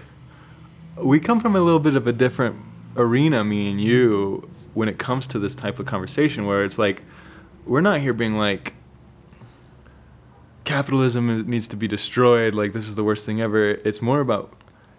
[0.95, 2.55] we come from a little bit of a different
[2.95, 7.03] arena, me and you, when it comes to this type of conversation, where it's like
[7.65, 8.73] we're not here being like
[10.70, 13.72] capitalism needs to be destroyed, like this is the worst thing ever.
[13.89, 14.53] It's more about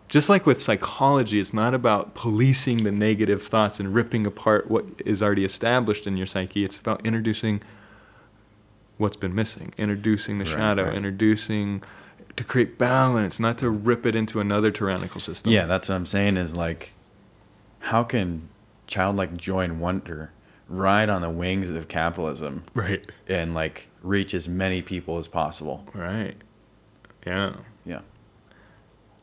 [0.08, 4.84] just like with psychology, it's not about policing the negative thoughts and ripping apart what
[5.06, 6.64] is already established in your psyche.
[6.64, 7.62] It's about introducing
[8.98, 10.94] what's been missing, introducing the Right, shadow, right.
[10.96, 11.82] introducing
[12.36, 15.52] to create balance, not to rip it into another tyrannical system.
[15.52, 16.92] yeah that's what i'm saying is like
[17.80, 18.48] how can
[18.86, 20.30] childlike joy and wonder
[20.70, 25.84] ride on the wings of capitalism right, and like reach as many people as possible.
[25.92, 26.36] Right,
[27.26, 27.56] yeah.
[27.84, 28.00] yeah.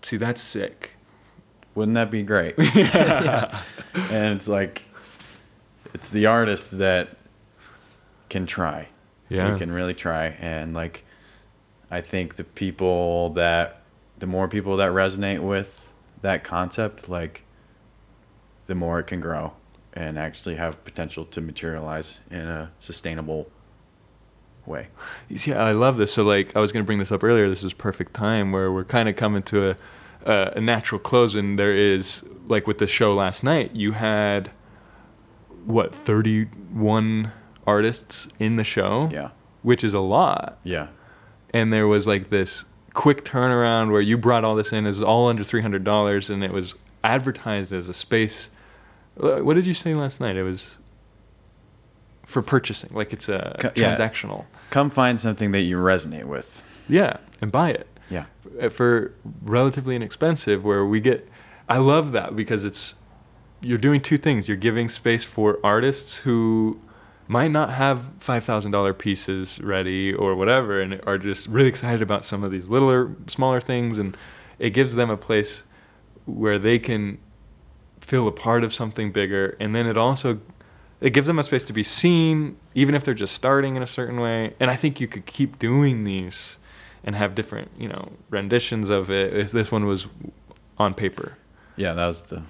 [0.04, 0.92] See, that's sick.
[1.74, 2.56] wouldn't that be great?
[4.12, 4.84] And it's like
[5.94, 7.18] it's the artist that
[8.30, 8.90] can try.
[9.28, 9.52] Yeah.
[9.52, 10.28] you can really try.
[10.28, 11.04] And like
[11.90, 13.82] i think the people that
[14.18, 15.90] the more people that resonate with
[16.22, 17.44] that concept like
[18.66, 19.54] the more it can grow
[19.98, 23.48] and actually have potential to materialize in a sustainable
[24.66, 24.88] way
[25.28, 26.14] Yeah, I love this.
[26.14, 27.50] So, like, I was going to bring this up earlier.
[27.50, 29.76] This is perfect time where we're kind of coming to a,
[30.30, 33.76] uh, a natural close when there is like with the show last night.
[33.76, 34.52] You had
[35.66, 37.32] what thirty one
[37.66, 39.30] artists in the show, Yeah.
[39.64, 40.60] which is a lot.
[40.64, 40.88] Yeah.
[41.54, 44.86] And there was like this quick turnaround where you brought all this in.
[44.86, 48.50] It was all under three hundred dollars, and it was advertised as a space.
[49.20, 50.36] What did you say last night?
[50.36, 50.78] It was
[52.26, 53.94] for purchasing, like it's a Co- yeah.
[53.94, 54.46] transactional.
[54.70, 56.64] Come find something that you resonate with.
[56.90, 58.26] Yeah, and buy it Yeah.
[58.70, 60.64] for relatively inexpensive.
[60.64, 61.28] Where we get,
[61.70, 62.96] I love that because it's
[63.62, 64.48] you're doing two things.
[64.48, 66.80] You're giving space for artists who
[67.30, 72.02] might not have five thousand dollar pieces ready or whatever, and are just really excited
[72.02, 74.16] about some of these littler, smaller things, and
[74.60, 75.64] it gives them a place
[76.26, 77.18] where they can
[78.08, 80.40] feel a part of something bigger, and then it also
[81.02, 83.88] it gives them a space to be seen, even if they're just starting in a
[83.88, 84.54] certain way.
[84.62, 86.58] And I think you could keep doing these
[87.04, 89.52] and have different, you know, renditions of it.
[89.52, 90.08] This- one was
[90.80, 91.38] on paper,
[91.76, 92.44] Yeah, that was the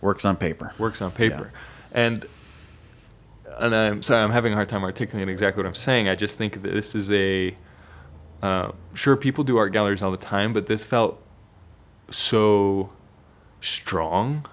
[0.00, 0.72] works on paper.
[0.78, 1.52] works on paper,
[1.92, 2.24] and
[3.58, 6.08] and I'm sorry, I'm having a hard time articulating exactly what I'm saying.
[6.08, 7.54] I just think that this is a
[8.42, 11.20] uh, sure people do art galleries all the time, but this felt
[12.10, 12.90] so
[13.60, 14.46] strong,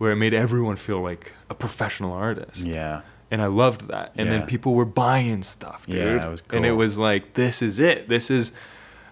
[0.00, 2.64] where it made everyone feel like a professional artist.
[2.64, 3.02] Yeah.
[3.32, 4.10] and I loved that.
[4.16, 4.38] And Yeah.
[4.38, 5.94] then people were buying stuff, dude.
[5.98, 8.08] Yeah, it was And it was like, this is it.
[8.08, 8.50] This is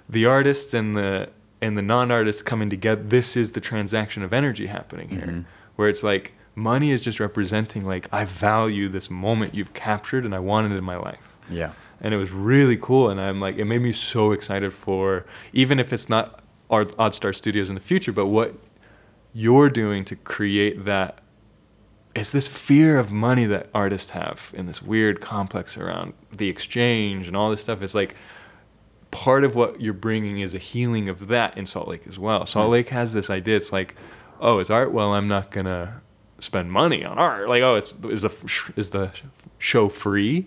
[0.09, 1.29] the artists and the
[1.61, 3.01] and the non-artists coming together.
[3.01, 5.45] This is the transaction of energy happening here, Mhm.
[5.77, 10.35] where it's like money is just representing like I value this moment you've captured and
[10.35, 11.27] I want it in my life.
[11.49, 11.73] Yeah.
[12.01, 15.79] And it was really cool, and I'm like, it made me so excited for even
[15.79, 18.55] if it's not Art, Odd Star Studios in the future, but what
[19.33, 21.21] you're doing to create that
[22.15, 27.29] it's this fear of money that artists have in this weird complex around the exchange
[27.29, 27.81] and all this stuff.
[27.81, 28.17] It's like
[29.13, 32.45] part of what you're bringing is a healing of that in Salt Lake as well.
[32.45, 32.73] Salt Mm.
[32.73, 33.57] Lake has this idea.
[33.57, 33.95] It's like,
[34.41, 34.93] oh, it's art.
[34.93, 36.01] Well, I'm not gonna
[36.41, 37.49] spend money on art.
[37.49, 39.13] Like, oh, it's is the is the
[39.59, 40.47] show free?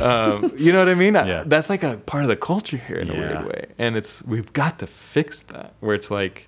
[0.00, 1.14] Um, you know what I mean?
[1.14, 1.42] Yeah.
[1.44, 4.52] That's like a part of the culture here in a weird way, and it's we've
[4.52, 5.74] got to fix that.
[5.80, 6.46] Where it's like,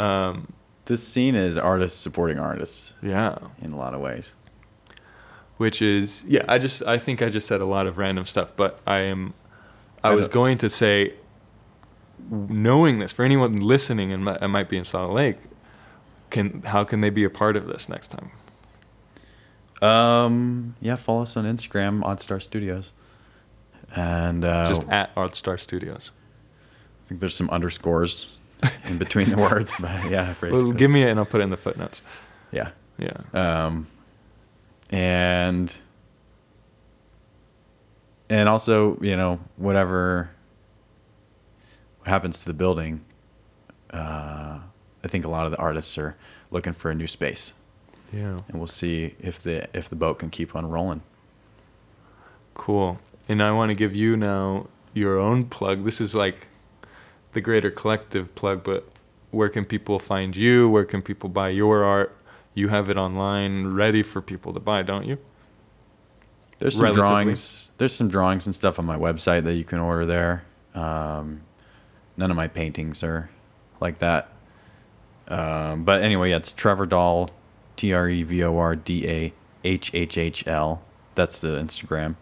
[0.00, 0.52] um,
[0.86, 3.38] This scene is artists supporting artists yeah.
[3.62, 4.34] in a lot of ways.
[5.56, 8.52] which is yeah i just i think i just said a lot of random stuff
[8.56, 9.32] but i am
[10.02, 11.14] i, I was going to say
[12.28, 15.38] knowing this for anyone listening and I might be in salt lake
[16.30, 18.30] can how can they be a part of this next time
[19.82, 22.90] Um, yeah, follow us on Instagram, Oddstar Studios.
[23.94, 26.10] And uh, just at art star studios
[27.04, 28.36] I think there's some underscores
[28.88, 31.50] in between the words, but yeah, well, give me it and i'll put it in
[31.50, 32.02] the footnotes.
[32.52, 32.70] Yeah.
[32.98, 33.16] yeah.
[33.32, 33.88] Um,
[34.90, 35.76] and
[38.30, 40.30] and also, you know, whatever
[42.04, 43.04] happens to the building,
[43.90, 44.60] uh,
[45.02, 46.16] I think a lot of the artists are
[46.50, 47.54] looking for a new space,
[48.12, 48.38] yeah.
[48.48, 51.02] And we'll see if the if the boat can keep on rolling.
[52.54, 52.98] cool.
[53.28, 55.84] And i want to give you now your own plug.
[55.84, 56.46] This is like
[57.34, 58.88] the greater collective plug but
[59.30, 62.16] where can people find you where can people buy your art
[62.54, 65.18] you have it online ready for people to buy don't you
[66.60, 67.08] There's some Relatively.
[67.08, 67.70] drawings.
[67.78, 70.44] There's some drawings and stuff on my website that you can order there.
[70.74, 71.40] Um,
[72.16, 73.28] none of my paintings are
[73.80, 74.28] like that.
[75.26, 77.28] Um, but anyway, yeah, it's Trevor Dahl,
[77.76, 79.32] T R E V O R D A
[79.64, 80.82] H H H L.
[81.16, 82.14] That's the Instagram.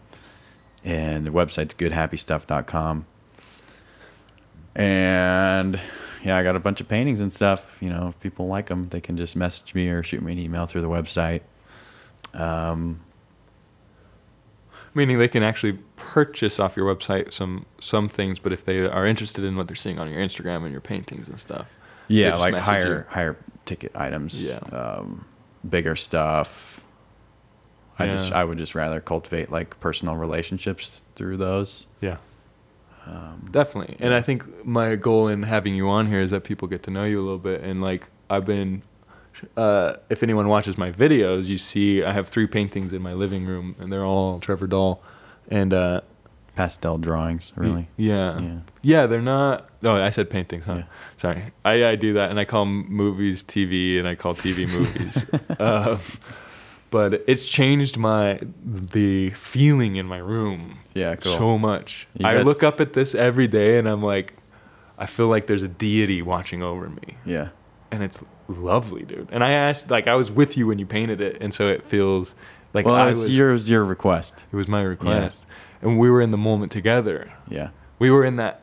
[0.83, 3.05] And the website's goodhappystuff.com.
[4.75, 5.81] And
[6.25, 7.79] yeah, I got a bunch of paintings and stuff.
[7.81, 10.39] You know, if people like them, they can just message me or shoot me an
[10.39, 11.43] email through the website.
[12.35, 13.01] Um,
[14.95, 19.07] Meaning they can actually purchase off your website some some things, but if they are
[19.07, 21.71] interested in what they're seeing on your Instagram and your paintings and stuff,
[22.09, 23.05] Yeah, like higher you.
[23.09, 24.45] higher ticket items.
[24.47, 24.59] Yeah.
[24.59, 25.25] Um,
[25.67, 26.85] bigger stuff.
[27.99, 31.87] I just I would just rather cultivate like personal relationships through those.
[32.03, 32.19] Yeah,
[33.07, 33.97] Um, definitely.
[33.99, 36.91] And I think my goal in having you on here is that people get to
[36.91, 37.61] know you a little bit.
[37.63, 38.83] And like I've been,
[39.57, 43.45] uh, if anyone watches my videos, you see I have three paintings in my living
[43.45, 45.03] room, and they're all Trevor Dahl.
[45.51, 46.03] And uh,
[46.55, 47.89] pastel drawings, really.
[47.97, 48.39] yeah.
[48.41, 48.59] Yeah.
[48.83, 49.69] yeah, They're not.
[49.83, 50.75] No, I said paintings, huh?
[50.77, 50.83] Yeah.
[51.17, 55.25] Sorry, I, I do that, and I call movies TV, and I call TV movies.
[55.59, 55.99] uh,
[56.93, 61.33] but it's changed my the feeling in my room Yeah, cool.
[61.33, 62.07] so much.
[62.17, 64.35] You I look up at this every day, and I'm like,
[64.99, 67.49] I feel like there's a deity watching over me, Yeah.
[67.91, 69.29] and it's lovely, dude.
[69.33, 71.83] And I asked, like, I was with you when you painted it, and so it
[71.83, 72.35] feels
[72.75, 73.29] like well, I was.
[73.29, 74.45] your your request.
[74.53, 75.47] it was my request,
[75.81, 77.33] and we were in the moment together.
[77.49, 77.71] Yeah.
[77.99, 78.63] We were in that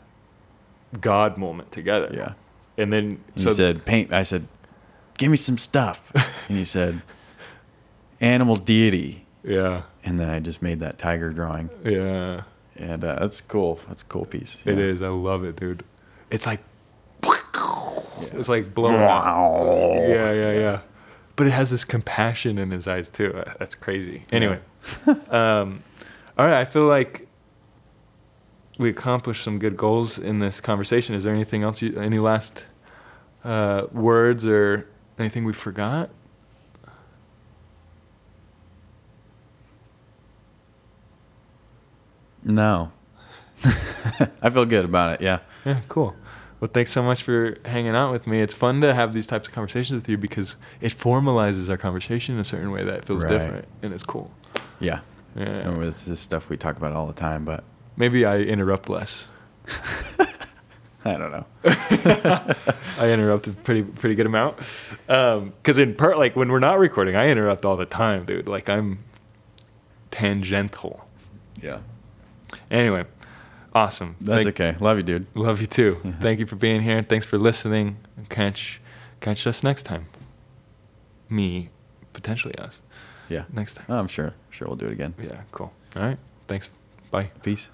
[1.01, 2.11] God moment together.
[2.13, 2.33] Yeah.
[2.77, 4.13] And then And you said paint.
[4.13, 4.47] I said,
[5.17, 6.11] give me some stuff.
[6.47, 7.01] and you said,
[8.21, 9.25] animal deity.
[9.43, 11.69] yeah, And then I just made that tiger drawing.
[11.83, 12.43] yeah.
[12.75, 13.77] And uh, that's cool.
[13.89, 14.63] That's a cool piece.
[14.65, 14.85] It yeah.
[14.85, 15.01] is.
[15.01, 15.83] I love it, dude.
[16.31, 16.61] It's like
[18.21, 20.07] it's like blowing out.
[20.07, 20.79] Yeah, yeah, yeah.
[21.35, 23.33] But it has this compassion in his eyes too.
[23.35, 24.23] Uh, That's crazy.
[24.31, 24.59] Anyway,
[25.29, 25.83] um,
[26.37, 26.53] all right.
[26.53, 27.27] I feel like
[28.77, 31.15] we accomplished some good goals in this conversation.
[31.15, 31.81] Is there anything else?
[31.81, 32.65] You, any last
[33.43, 36.09] uh, words or anything we forgot?
[42.43, 42.91] No.
[44.41, 45.21] I feel good about it.
[45.21, 45.39] Yeah.
[45.65, 46.15] Yeah, cool.
[46.59, 48.41] Well, thanks so much for hanging out with me.
[48.41, 52.35] It's fun to have these types of conversations with you because it formalizes our conversation
[52.35, 53.29] in a certain way that feels Right.
[53.31, 54.31] different and it's cool.
[54.79, 54.99] Yeah.
[55.35, 55.45] Yeah.
[55.45, 57.63] And this is stuff we talk about all the time, but
[57.97, 59.27] Maybe I interrupt less.
[61.05, 61.45] I don't know.
[61.65, 64.57] I interrupted pretty pretty good amount.
[65.09, 68.47] Um, because in part, like when we're not recording, I interrupt all the time, dude.
[68.47, 68.99] Like I'm
[70.11, 71.05] tangential.
[71.61, 71.79] Yeah.
[72.71, 73.05] Anyway,
[73.73, 74.15] awesome.
[74.21, 74.75] That's Thank- okay.
[74.79, 75.25] Love you, dude.
[75.35, 75.99] Love you too.
[76.03, 76.11] Yeah.
[76.19, 77.01] Thank you for being here.
[77.01, 77.97] Thanks for listening.
[78.29, 78.81] Catch
[79.21, 80.05] catch us next time.
[81.29, 81.69] Me,
[82.13, 82.81] potentially us.
[83.29, 83.43] Yeah.
[83.53, 83.85] Next time.
[83.89, 84.33] Oh, I'm sure.
[84.49, 85.13] Sure we'll do it again.
[85.21, 85.71] Yeah, cool.
[85.95, 86.17] All right.
[86.47, 86.69] Thanks.
[87.11, 87.31] Bye.
[87.43, 87.69] Peace.